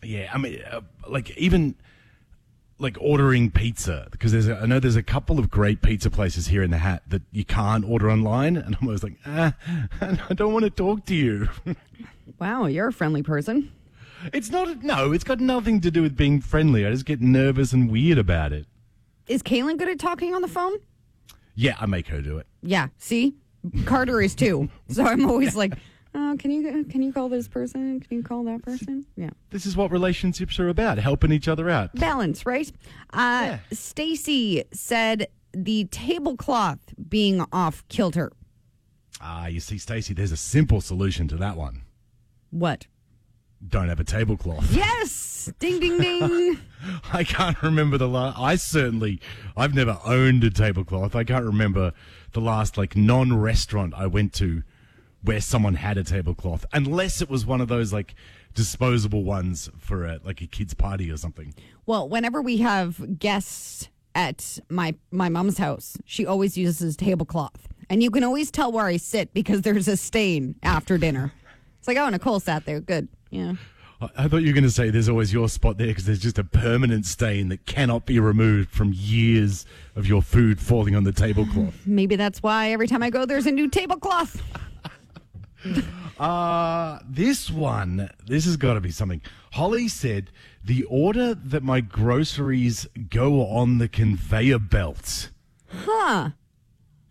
Yeah, 0.00 0.30
I 0.32 0.38
mean, 0.38 0.62
uh, 0.70 0.82
like 1.08 1.36
even 1.36 1.74
like 2.78 2.96
ordering 3.00 3.50
pizza 3.50 4.06
because 4.12 4.30
there's 4.30 4.46
a, 4.46 4.58
I 4.58 4.66
know 4.66 4.78
there's 4.78 4.94
a 4.94 5.02
couple 5.02 5.40
of 5.40 5.50
great 5.50 5.82
pizza 5.82 6.08
places 6.08 6.46
here 6.46 6.62
in 6.62 6.70
the 6.70 6.78
Hat 6.78 7.02
that 7.08 7.22
you 7.32 7.44
can't 7.44 7.84
order 7.84 8.08
online, 8.08 8.56
and 8.56 8.76
I'm 8.80 8.86
always 8.86 9.02
like, 9.02 9.16
ah, 9.26 9.54
I 10.00 10.34
don't 10.34 10.52
want 10.52 10.64
to 10.64 10.70
talk 10.70 11.04
to 11.06 11.14
you. 11.14 11.48
Wow, 12.38 12.66
you're 12.66 12.88
a 12.88 12.92
friendly 12.92 13.22
person. 13.22 13.70
it's 14.32 14.50
not 14.50 14.82
no, 14.82 15.12
it's 15.12 15.22
got 15.24 15.38
nothing 15.38 15.80
to 15.80 15.90
do 15.90 16.02
with 16.02 16.16
being 16.16 16.40
friendly. 16.40 16.86
I 16.86 16.90
just 16.90 17.04
get 17.04 17.20
nervous 17.20 17.72
and 17.72 17.90
weird 17.90 18.18
about 18.18 18.52
it. 18.52 18.66
Is 19.26 19.42
Kaylin 19.42 19.76
good 19.78 19.88
at 19.88 19.98
talking 19.98 20.34
on 20.34 20.42
the 20.42 20.48
phone? 20.48 20.74
Yeah, 21.54 21.76
I 21.80 21.86
make 21.86 22.08
her 22.08 22.20
do 22.22 22.38
it. 22.38 22.46
Yeah. 22.62 22.88
See, 22.98 23.34
Carter 23.84 24.20
is 24.20 24.34
too. 24.34 24.68
So 24.88 25.04
I'm 25.04 25.26
always 25.30 25.54
like, 25.54 25.74
oh, 26.14 26.36
can 26.38 26.50
you 26.50 26.84
can 26.84 27.02
you 27.02 27.12
call 27.12 27.28
this 27.28 27.48
person? 27.48 28.00
Can 28.00 28.16
you 28.18 28.22
call 28.22 28.44
that 28.44 28.62
person? 28.62 29.04
Yeah. 29.16 29.30
This 29.50 29.66
is 29.66 29.76
what 29.76 29.90
relationships 29.90 30.58
are 30.58 30.68
about: 30.68 30.98
helping 30.98 31.30
each 31.32 31.48
other 31.48 31.68
out. 31.68 31.94
balance, 31.94 32.46
right? 32.46 32.70
Uh, 33.12 33.18
Yeah. 33.44 33.58
Stacy 33.72 34.64
said 34.72 35.26
the 35.52 35.84
tablecloth 35.90 36.94
being 37.08 37.44
off 37.52 37.84
kilter. 37.88 38.32
Ah, 39.20 39.46
you 39.46 39.60
see, 39.60 39.78
Stacy, 39.78 40.14
there's 40.14 40.32
a 40.32 40.36
simple 40.36 40.80
solution 40.80 41.28
to 41.28 41.36
that 41.36 41.56
one. 41.56 41.82
What? 42.50 42.86
Don't 43.68 43.88
have 43.88 44.00
a 44.00 44.04
tablecloth. 44.04 44.70
Yes! 44.72 45.50
Ding, 45.58 45.80
ding, 45.80 45.98
ding. 45.98 46.58
I 47.12 47.24
can't 47.24 47.60
remember 47.62 47.98
the 47.98 48.08
last. 48.08 48.38
I 48.38 48.56
certainly, 48.56 49.20
I've 49.56 49.74
never 49.74 49.98
owned 50.04 50.44
a 50.44 50.50
tablecloth. 50.50 51.14
I 51.14 51.24
can't 51.24 51.44
remember 51.44 51.92
the 52.32 52.40
last 52.40 52.76
like 52.76 52.96
non-restaurant 52.96 53.94
I 53.96 54.06
went 54.06 54.32
to 54.34 54.62
where 55.22 55.40
someone 55.40 55.74
had 55.74 55.96
a 55.98 56.04
tablecloth, 56.04 56.66
unless 56.72 57.22
it 57.22 57.30
was 57.30 57.46
one 57.46 57.60
of 57.60 57.68
those 57.68 57.92
like 57.92 58.14
disposable 58.54 59.24
ones 59.24 59.70
for 59.78 60.04
a, 60.04 60.20
like 60.24 60.40
a 60.42 60.46
kid's 60.46 60.74
party 60.74 61.10
or 61.10 61.16
something. 61.16 61.54
Well, 61.86 62.08
whenever 62.08 62.42
we 62.42 62.58
have 62.58 63.18
guests 63.18 63.88
at 64.14 64.58
my 64.68 64.94
my 65.10 65.28
mom's 65.28 65.58
house, 65.58 65.96
she 66.04 66.26
always 66.26 66.58
uses 66.58 66.94
a 66.94 66.98
tablecloth, 66.98 67.68
and 67.88 68.02
you 68.02 68.10
can 68.10 68.24
always 68.24 68.50
tell 68.50 68.72
where 68.72 68.86
I 68.86 68.96
sit 68.96 69.32
because 69.32 69.62
there's 69.62 69.88
a 69.88 69.96
stain 69.96 70.56
after 70.62 70.98
dinner. 70.98 71.32
It's 71.78 71.88
like, 71.88 71.96
oh, 71.96 72.08
Nicole 72.08 72.40
sat 72.40 72.64
there. 72.64 72.80
Good. 72.80 73.08
Yeah. 73.32 73.54
I- 74.16 74.26
thought 74.28 74.38
you 74.38 74.48
were 74.48 74.52
going 74.52 74.64
to 74.64 74.70
say 74.70 74.90
there's 74.90 75.08
always 75.08 75.32
your 75.32 75.48
spot 75.48 75.78
there 75.78 75.86
because 75.86 76.04
there's 76.06 76.18
just 76.18 76.36
a 76.38 76.42
permanent 76.44 77.06
stain 77.06 77.48
that 77.50 77.66
cannot 77.66 78.04
be 78.04 78.18
removed 78.20 78.70
from 78.70 78.92
years 78.92 79.64
of 79.96 80.06
your 80.08 80.22
food 80.22 80.60
falling 80.60 80.94
on 80.96 81.04
the 81.04 81.12
tablecloth. 81.12 81.74
Maybe 81.86 82.16
that's 82.16 82.42
why 82.42 82.70
every 82.72 82.88
time 82.88 83.02
I 83.02 83.10
go, 83.10 83.24
there's 83.26 83.46
a 83.46 83.52
new 83.52 83.68
tablecloth. 83.68 84.40
Uh, 86.18 86.98
this 87.08 87.50
one, 87.50 88.10
this 88.26 88.44
has 88.44 88.56
got 88.56 88.74
to 88.74 88.80
be 88.80 88.90
something. 88.90 89.20
Holly 89.52 89.88
said 89.88 90.30
the 90.64 90.84
order 90.84 91.34
that 91.34 91.62
my 91.62 91.80
groceries 91.80 92.86
go 93.10 93.46
on 93.46 93.78
the 93.78 93.88
conveyor 93.88 94.58
belt 94.58 95.30
Huh. 95.72 96.30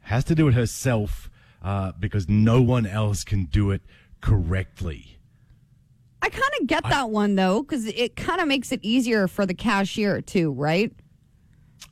has 0.01 0.23
to 0.25 0.35
do 0.35 0.47
it 0.47 0.53
herself 0.53 1.29
uh, 1.63 1.91
because 1.99 2.29
no 2.29 2.61
one 2.61 2.85
else 2.85 3.23
can 3.23 3.45
do 3.45 3.71
it 3.71 3.81
correctly. 4.21 5.17
I 6.21 6.29
kind 6.29 6.51
of 6.59 6.67
get 6.67 6.83
that 6.83 7.09
one 7.09 7.35
though, 7.35 7.63
because 7.63 7.87
it 7.87 8.15
kind 8.15 8.41
of 8.41 8.47
makes 8.47 8.71
it 8.71 8.79
easier 8.83 9.27
for 9.27 9.45
the 9.45 9.53
cashier 9.53 10.21
too, 10.21 10.51
right? 10.51 10.91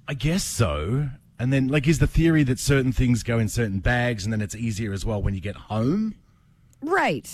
I 0.07 0.13
guess 0.13 0.43
so. 0.43 1.09
And 1.39 1.53
then, 1.53 1.69
like, 1.69 1.87
is 1.87 1.99
the 1.99 2.07
theory 2.07 2.43
that 2.43 2.59
certain 2.59 2.91
things 2.91 3.23
go 3.23 3.39
in 3.39 3.47
certain 3.47 3.79
bags 3.79 4.25
and 4.25 4.33
then 4.33 4.41
it's 4.41 4.55
easier 4.55 4.91
as 4.91 5.05
well 5.05 5.21
when 5.21 5.33
you 5.33 5.39
get 5.39 5.55
home? 5.55 6.15
Right. 6.81 7.29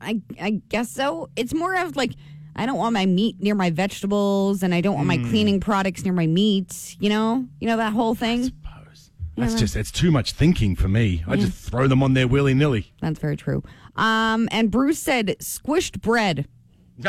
I 0.00 0.20
I 0.40 0.62
guess 0.68 0.90
so. 0.90 1.30
It's 1.36 1.54
more 1.54 1.76
of 1.76 1.96
like 1.96 2.12
I 2.56 2.66
don't 2.66 2.78
want 2.78 2.92
my 2.94 3.06
meat 3.06 3.40
near 3.40 3.54
my 3.54 3.70
vegetables, 3.70 4.62
and 4.62 4.74
I 4.74 4.80
don't 4.80 4.94
want 4.94 5.06
my 5.06 5.16
hmm. 5.16 5.28
cleaning 5.28 5.60
products 5.60 6.04
near 6.04 6.12
my 6.12 6.26
meat. 6.26 6.96
You 6.98 7.08
know, 7.08 7.46
you 7.60 7.66
know 7.66 7.76
that 7.76 7.92
whole 7.92 8.14
thing. 8.14 8.44
Suppose. 8.44 9.10
That's 9.36 9.54
just, 9.54 9.76
it's 9.76 9.90
too 9.90 10.10
much 10.10 10.32
thinking 10.32 10.76
for 10.76 10.88
me. 10.88 11.24
I 11.26 11.36
just 11.36 11.54
throw 11.54 11.86
them 11.86 12.02
on 12.02 12.12
there 12.12 12.28
willy 12.28 12.52
nilly. 12.52 12.92
That's 13.00 13.18
very 13.18 13.36
true. 13.36 13.62
Um, 13.96 14.48
and 14.50 14.70
Bruce 14.70 14.98
said 14.98 15.36
squished 15.40 16.00
bread. 16.00 16.48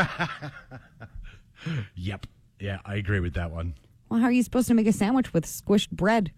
Yep. 1.94 2.26
Yeah, 2.60 2.78
I 2.84 2.96
agree 2.96 3.20
with 3.20 3.34
that 3.34 3.50
one. 3.50 3.74
Well, 4.08 4.20
how 4.20 4.26
are 4.26 4.32
you 4.32 4.42
supposed 4.42 4.68
to 4.68 4.74
make 4.74 4.86
a 4.86 4.92
sandwich 4.92 5.32
with 5.32 5.44
squished 5.46 5.90
bread? 5.90 6.30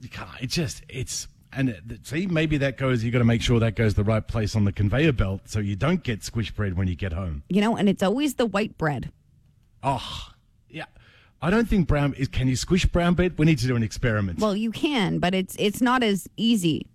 You 0.00 0.08
can't. 0.08 0.40
It 0.40 0.50
just, 0.50 0.82
it's, 0.88 1.28
and 1.52 1.98
see, 2.04 2.26
maybe 2.26 2.58
that 2.58 2.76
goes, 2.76 3.02
you 3.02 3.10
got 3.10 3.18
to 3.18 3.24
make 3.24 3.42
sure 3.42 3.58
that 3.60 3.74
goes 3.74 3.94
the 3.94 4.04
right 4.04 4.26
place 4.26 4.54
on 4.54 4.64
the 4.64 4.72
conveyor 4.72 5.12
belt 5.12 5.42
so 5.46 5.58
you 5.58 5.76
don't 5.76 6.02
get 6.02 6.20
squished 6.20 6.54
bread 6.54 6.76
when 6.76 6.88
you 6.88 6.94
get 6.94 7.12
home. 7.12 7.42
You 7.48 7.60
know, 7.60 7.76
and 7.76 7.88
it's 7.88 8.02
always 8.02 8.34
the 8.34 8.46
white 8.46 8.78
bread. 8.78 9.10
Oh, 9.82 10.28
yeah. 10.68 10.84
I 11.40 11.50
don't 11.50 11.68
think 11.68 11.86
brown 11.86 12.14
is. 12.14 12.28
Can 12.28 12.48
you 12.48 12.56
squish 12.56 12.84
brown 12.86 13.14
bread? 13.14 13.38
We 13.38 13.46
need 13.46 13.58
to 13.58 13.66
do 13.66 13.76
an 13.76 13.82
experiment. 13.82 14.40
Well, 14.40 14.56
you 14.56 14.72
can, 14.72 15.20
but 15.20 15.34
it's 15.34 15.54
it's 15.56 15.80
not 15.80 16.02
as 16.02 16.28
easy. 16.36 16.88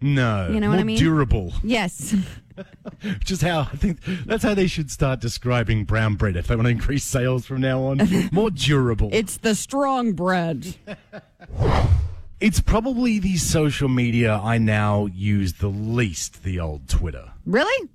No, 0.00 0.48
you 0.52 0.60
know 0.60 0.68
more 0.68 0.76
what 0.76 0.80
I 0.80 0.84
mean? 0.84 0.98
durable. 0.98 1.52
Yes. 1.62 2.14
Which 3.02 3.30
is 3.30 3.42
how 3.42 3.60
I 3.60 3.76
think 3.76 4.00
that's 4.24 4.42
how 4.42 4.54
they 4.54 4.66
should 4.66 4.90
start 4.90 5.20
describing 5.20 5.84
brown 5.84 6.14
bread 6.14 6.36
if 6.36 6.46
they 6.46 6.56
want 6.56 6.66
to 6.66 6.70
increase 6.70 7.04
sales 7.04 7.44
from 7.44 7.60
now 7.60 7.82
on. 7.84 8.00
More 8.32 8.50
durable. 8.50 9.10
it's 9.12 9.36
the 9.38 9.54
strong 9.54 10.12
bread. 10.12 10.74
it's 12.40 12.60
probably 12.60 13.18
the 13.18 13.36
social 13.36 13.88
media 13.88 14.34
I 14.34 14.58
now 14.58 15.06
use 15.06 15.54
the 15.54 15.68
least. 15.68 16.44
The 16.44 16.60
old 16.60 16.88
Twitter. 16.88 17.32
Really? 17.44 17.90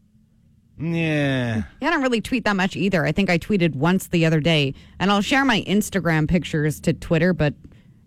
Yeah. 0.80 1.64
Yeah, 1.82 1.88
I 1.88 1.92
don't 1.92 2.02
really 2.02 2.22
tweet 2.22 2.44
that 2.46 2.56
much 2.56 2.76
either. 2.76 3.06
I 3.06 3.12
think 3.12 3.30
I 3.30 3.38
tweeted 3.38 3.76
once 3.76 4.08
the 4.08 4.26
other 4.26 4.40
day, 4.40 4.74
and 5.00 5.12
I'll 5.12 5.22
share 5.22 5.46
my 5.46 5.62
Instagram 5.68 6.28
pictures 6.28 6.80
to 6.82 6.94
Twitter, 6.94 7.34
but 7.34 7.54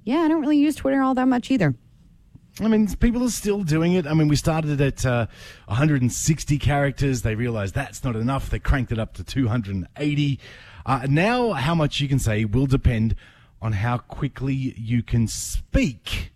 yeah, 0.04 0.18
I 0.18 0.28
don't 0.28 0.40
really 0.40 0.58
use 0.58 0.76
Twitter 0.76 1.02
all 1.02 1.14
that 1.14 1.28
much 1.28 1.50
either. 1.50 1.74
I 2.60 2.68
mean, 2.68 2.86
people 2.96 3.24
are 3.24 3.30
still 3.30 3.64
doing 3.64 3.94
it. 3.94 4.06
I 4.06 4.14
mean, 4.14 4.28
we 4.28 4.36
started 4.36 4.80
at 4.80 5.04
uh, 5.04 5.26
160 5.66 6.58
characters. 6.58 7.22
They 7.22 7.34
realized 7.34 7.74
that's 7.74 8.04
not 8.04 8.14
enough. 8.14 8.48
They 8.48 8.60
cranked 8.60 8.92
it 8.92 8.98
up 8.98 9.14
to 9.14 9.24
280. 9.24 10.40
Uh, 10.86 11.06
now, 11.08 11.52
how 11.52 11.74
much 11.74 12.00
you 12.00 12.08
can 12.08 12.20
say 12.20 12.44
will 12.44 12.66
depend 12.66 13.16
on 13.60 13.72
how 13.72 13.98
quickly 13.98 14.54
you 14.54 15.02
can 15.02 15.26
speak. 15.26 16.32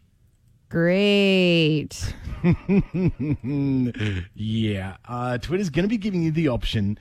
Great. 0.69 2.15
Yeah. 4.35 4.97
Uh, 5.09 5.39
Twitter's 5.39 5.71
going 5.71 5.85
to 5.85 5.89
be 5.89 5.97
giving 5.97 6.23
you 6.23 6.31
the 6.31 6.49
option 6.49 6.99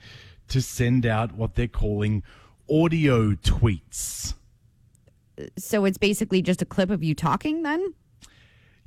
to 0.48 0.60
send 0.60 1.06
out 1.06 1.34
what 1.34 1.54
they're 1.54 1.68
calling 1.68 2.22
audio 2.68 3.32
tweets. 3.32 4.34
So 5.56 5.84
it's 5.84 5.98
basically 5.98 6.42
just 6.42 6.62
a 6.62 6.64
clip 6.64 6.90
of 6.90 7.04
you 7.04 7.14
talking 7.14 7.62
then? 7.62 7.94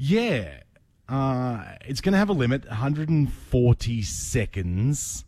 Yeah. 0.02 0.62
Uh, 1.08 1.64
it's 1.86 2.02
going 2.02 2.14
to 2.14 2.18
have 2.18 2.30
a 2.30 2.34
limit 2.34 2.66
140 2.68 4.02
seconds, 4.02 5.26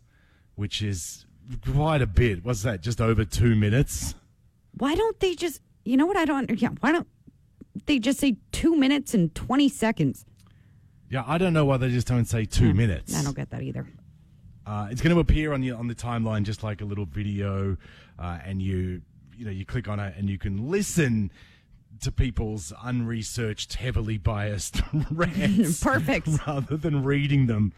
which 0.56 0.82
is 0.82 1.26
quite 1.72 2.02
a 2.02 2.08
bit. 2.08 2.44
What's 2.44 2.62
that? 2.62 2.80
Just 2.80 3.00
over 3.00 3.24
two 3.24 3.54
minutes? 3.54 4.16
Why 4.76 4.96
don't 4.96 5.20
they 5.20 5.36
just, 5.36 5.60
you 5.84 5.96
know 5.96 6.06
what 6.06 6.16
I 6.16 6.24
don't, 6.24 6.50
yeah, 6.60 6.70
why 6.80 6.90
don't 6.90 7.06
they 7.86 8.00
just 8.00 8.18
say 8.18 8.36
two 8.50 8.74
minutes 8.76 9.14
and 9.14 9.32
20 9.36 9.68
seconds? 9.68 10.26
Yeah, 11.08 11.22
I 11.24 11.38
don't 11.38 11.52
know 11.52 11.66
why 11.66 11.76
they 11.76 11.90
just 11.90 12.08
don't 12.08 12.24
say 12.24 12.44
two 12.44 12.74
minutes. 12.74 13.16
I 13.16 13.22
don't 13.22 13.36
get 13.36 13.50
that 13.50 13.62
either. 13.62 13.86
Uh, 14.66 14.88
it's 14.90 15.00
going 15.00 15.14
to 15.14 15.20
appear 15.20 15.52
on 15.52 15.62
your 15.62 15.76
on 15.76 15.86
the 15.86 15.94
timeline 15.94 16.42
just 16.42 16.64
like 16.64 16.80
a 16.80 16.84
little 16.84 17.04
video, 17.04 17.76
uh, 18.18 18.38
and 18.44 18.62
you 18.62 19.02
you 19.36 19.44
know 19.44 19.50
you 19.50 19.66
click 19.66 19.88
on 19.88 20.00
it 20.00 20.14
and 20.16 20.28
you 20.28 20.38
can 20.38 20.70
listen 20.70 21.30
to 22.00 22.12
people's 22.12 22.72
unresearched, 22.82 23.74
heavily 23.74 24.18
biased 24.18 24.80
rants, 25.10 25.82
Perfect. 25.82 26.28
rather 26.46 26.76
than 26.76 27.04
reading 27.04 27.46
them. 27.46 27.72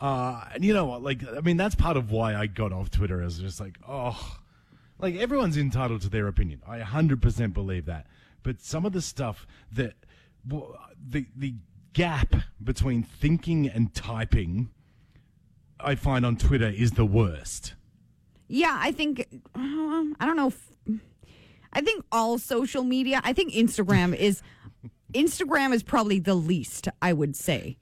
Uh, 0.00 0.44
and 0.54 0.64
you 0.64 0.74
know 0.74 0.84
what? 0.84 1.02
Like, 1.02 1.22
I 1.28 1.40
mean, 1.40 1.56
that's 1.56 1.74
part 1.74 1.96
of 1.96 2.10
why 2.10 2.34
I 2.34 2.46
got 2.46 2.72
off 2.72 2.90
Twitter. 2.90 3.22
I 3.22 3.24
was 3.24 3.38
just 3.38 3.60
like, 3.60 3.78
oh, 3.88 4.38
like 4.98 5.16
everyone's 5.16 5.56
entitled 5.56 6.02
to 6.02 6.08
their 6.08 6.26
opinion. 6.26 6.60
I 6.66 6.80
100% 6.80 7.52
believe 7.52 7.86
that. 7.86 8.06
But 8.42 8.60
some 8.60 8.84
of 8.84 8.92
the 8.92 9.00
stuff 9.02 9.46
that 9.70 9.94
the 10.44 11.26
the 11.36 11.54
gap 11.92 12.34
between 12.62 13.02
thinking 13.04 13.68
and 13.68 13.94
typing, 13.94 14.70
I 15.78 15.94
find 15.94 16.26
on 16.26 16.36
Twitter 16.36 16.68
is 16.68 16.92
the 16.92 17.04
worst. 17.04 17.74
Yeah, 18.48 18.76
I 18.80 18.92
think, 18.92 19.20
uh, 19.54 19.58
I 19.58 20.26
don't 20.26 20.36
know. 20.36 20.48
If, 20.48 20.68
I 21.72 21.80
think 21.80 22.04
all 22.12 22.38
social 22.38 22.84
media, 22.84 23.20
I 23.24 23.32
think 23.32 23.52
Instagram 23.52 24.14
is, 24.18 24.42
Instagram 25.12 25.72
is 25.72 25.82
probably 25.82 26.18
the 26.18 26.34
least, 26.34 26.88
I 27.00 27.12
would 27.12 27.36
say. 27.36 27.78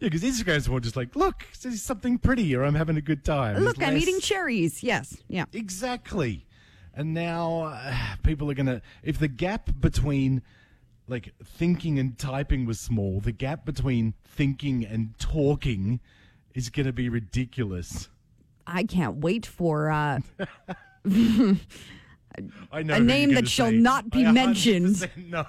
Yeah, 0.00 0.10
because 0.10 0.22
Instagram's 0.22 0.68
more 0.68 0.80
just 0.80 0.96
like, 0.96 1.16
look, 1.16 1.44
this 1.60 1.74
is 1.74 1.82
something 1.82 2.18
pretty, 2.18 2.54
or 2.54 2.64
I'm 2.64 2.76
having 2.76 2.96
a 2.96 3.00
good 3.00 3.24
time. 3.24 3.58
Look, 3.64 3.78
There's 3.78 3.90
I'm 3.90 3.96
eating 3.96 4.20
cherries. 4.20 4.82
Yes. 4.82 5.16
Yeah. 5.26 5.46
Exactly. 5.52 6.46
And 6.94 7.14
now 7.14 7.62
uh, 7.74 7.94
people 8.22 8.50
are 8.50 8.54
going 8.54 8.66
to, 8.66 8.80
if 9.02 9.18
the 9.18 9.28
gap 9.28 9.70
between 9.80 10.42
like 11.08 11.32
thinking 11.42 11.98
and 11.98 12.16
typing 12.18 12.64
was 12.64 12.78
small, 12.78 13.20
the 13.20 13.32
gap 13.32 13.64
between 13.64 14.14
thinking 14.24 14.84
and 14.84 15.18
talking 15.18 16.00
is 16.54 16.70
going 16.70 16.86
to 16.86 16.92
be 16.92 17.08
ridiculous. 17.08 18.08
I 18.66 18.84
can't 18.84 19.16
wait 19.16 19.46
for 19.46 19.90
uh, 19.90 20.20
A 22.72 22.82
name 23.00 23.34
that 23.34 23.48
shall 23.48 23.70
say. 23.70 23.76
not 23.76 24.10
be 24.10 24.24
mentioned. 24.32 25.08
No. 25.16 25.44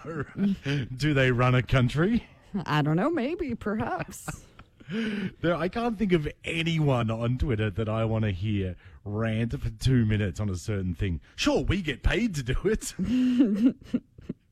Do 0.95 1.13
they 1.13 1.31
run 1.31 1.55
a 1.55 1.63
country? 1.63 2.25
I 2.65 2.81
don't 2.81 2.95
know, 2.95 3.09
maybe, 3.09 3.55
perhaps. 3.55 4.27
There, 5.41 5.53
I 5.55 5.67
can't 5.67 5.99
think 5.99 6.13
of 6.13 6.27
anyone 6.43 7.11
on 7.11 7.37
Twitter 7.37 7.69
that 7.69 7.87
I 7.87 8.05
want 8.05 8.25
to 8.25 8.31
hear 8.31 8.75
rant 9.05 9.51
for 9.61 9.69
two 9.69 10.03
minutes 10.03 10.39
on 10.39 10.49
a 10.49 10.55
certain 10.55 10.95
thing. 10.95 11.21
Sure, 11.35 11.61
we 11.63 11.83
get 11.83 12.01
paid 12.01 12.33
to 12.33 12.41
do 12.41 12.55
it. 12.65 12.95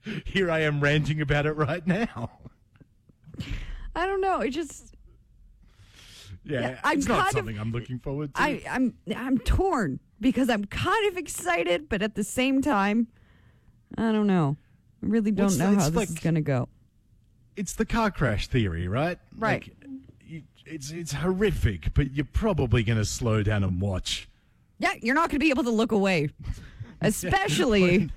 Here 0.26 0.52
I 0.52 0.60
am 0.60 0.80
ranting 0.80 1.22
about 1.22 1.48
it 1.48 1.54
right 1.54 1.86
now. 1.88 2.30
I 3.96 4.06
don't 4.06 4.22
know. 4.22 4.42
It 4.42 4.52
just 4.52 4.94
Yeah, 6.48 6.62
Yeah, 6.62 6.80
I'm 6.84 6.98
it's 7.00 7.08
not 7.08 7.18
kind 7.18 7.28
of- 7.28 7.34
something 7.34 7.60
I'm 7.60 7.72
looking 7.72 8.00
forward 8.00 8.34
to. 8.36 8.42
I, 8.42 8.62
I'm 8.70 8.94
I'm 9.16 9.38
torn 9.40 10.00
because 10.20 10.50
I'm 10.50 10.66
kind 10.66 11.08
of 11.12 11.18
excited, 11.18 11.90
but 11.90 12.02
at 12.02 12.16
the 12.16 12.24
same 12.24 12.62
time, 12.62 13.08
I 13.98 14.12
don't 14.12 14.28
know. 14.28 14.58
I 15.04 15.06
really 15.08 15.32
don't 15.32 15.46
What's 15.48 15.58
know 15.58 15.72
that? 15.72 15.80
how 15.80 15.88
It's 15.88 15.96
this 15.96 16.10
is 16.12 16.20
gonna 16.20 16.42
go. 16.42 16.70
it's 17.56 17.74
the 17.74 17.86
car 17.86 18.12
crash 18.12 18.48
theory, 18.48 18.88
right? 18.88 19.20
Right. 19.38 19.68
Like, 19.68 19.74
it's 20.66 20.92
it's 20.92 21.14
horrific, 21.14 21.94
but 21.94 22.12
you're 22.14 22.26
probably 22.26 22.84
going 22.84 22.98
to 22.98 23.06
slow 23.06 23.42
down 23.42 23.64
and 23.64 23.80
watch. 23.80 24.28
Yeah, 24.80 24.94
you're 25.02 25.16
not 25.16 25.30
gonna 25.30 25.40
be 25.40 25.50
able 25.50 25.64
to 25.64 25.70
look 25.72 25.94
away, 25.94 26.30
especially 27.02 28.10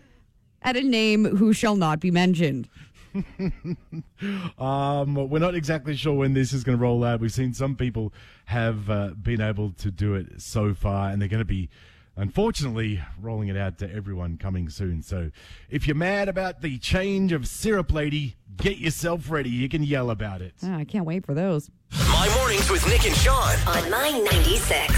at 0.62 0.76
a 0.76 0.82
name 0.82 1.24
who 1.36 1.52
shall 1.52 1.76
not 1.76 2.00
be 2.00 2.10
mentioned. 2.10 2.68
Um, 4.58 5.14
we're 5.14 5.38
not 5.38 5.54
exactly 5.54 5.96
sure 5.96 6.12
when 6.14 6.34
this 6.34 6.52
is 6.52 6.62
going 6.64 6.76
to 6.76 6.82
roll 6.82 7.02
out. 7.04 7.20
We've 7.20 7.32
seen 7.32 7.54
some 7.54 7.74
people 7.76 8.12
have 8.46 8.90
uh, 8.90 9.08
been 9.20 9.40
able 9.40 9.70
to 9.72 9.90
do 9.90 10.14
it 10.14 10.40
so 10.42 10.74
far, 10.74 11.10
and 11.10 11.20
they're 11.20 11.28
going 11.28 11.38
to 11.40 11.44
be, 11.46 11.70
unfortunately, 12.16 13.00
rolling 13.20 13.48
it 13.48 13.56
out 13.56 13.78
to 13.78 13.90
everyone 13.92 14.36
coming 14.36 14.68
soon. 14.68 15.00
So 15.02 15.30
if 15.70 15.86
you're 15.86 15.96
mad 15.96 16.28
about 16.28 16.60
the 16.60 16.78
change 16.78 17.32
of 17.32 17.48
syrup 17.48 17.92
lady, 17.92 18.36
get 18.58 18.76
yourself 18.78 19.30
ready. 19.30 19.48
You 19.50 19.68
can 19.70 19.82
yell 19.82 20.10
about 20.10 20.42
it. 20.42 20.54
Oh, 20.62 20.74
I 20.74 20.84
can't 20.84 21.06
wait 21.06 21.24
for 21.24 21.32
those. 21.34 21.70
My 21.92 22.30
mornings 22.36 22.68
with 22.70 22.86
Nick 22.86 23.06
and 23.06 23.16
Sean. 23.16 23.56
on 23.66 23.90
my 23.90 24.10
96. 24.30 24.94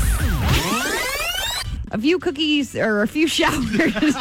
A 1.92 1.98
few 1.98 2.18
cookies 2.18 2.74
or 2.74 3.02
a 3.02 3.08
few 3.08 3.28
showers 3.28 4.16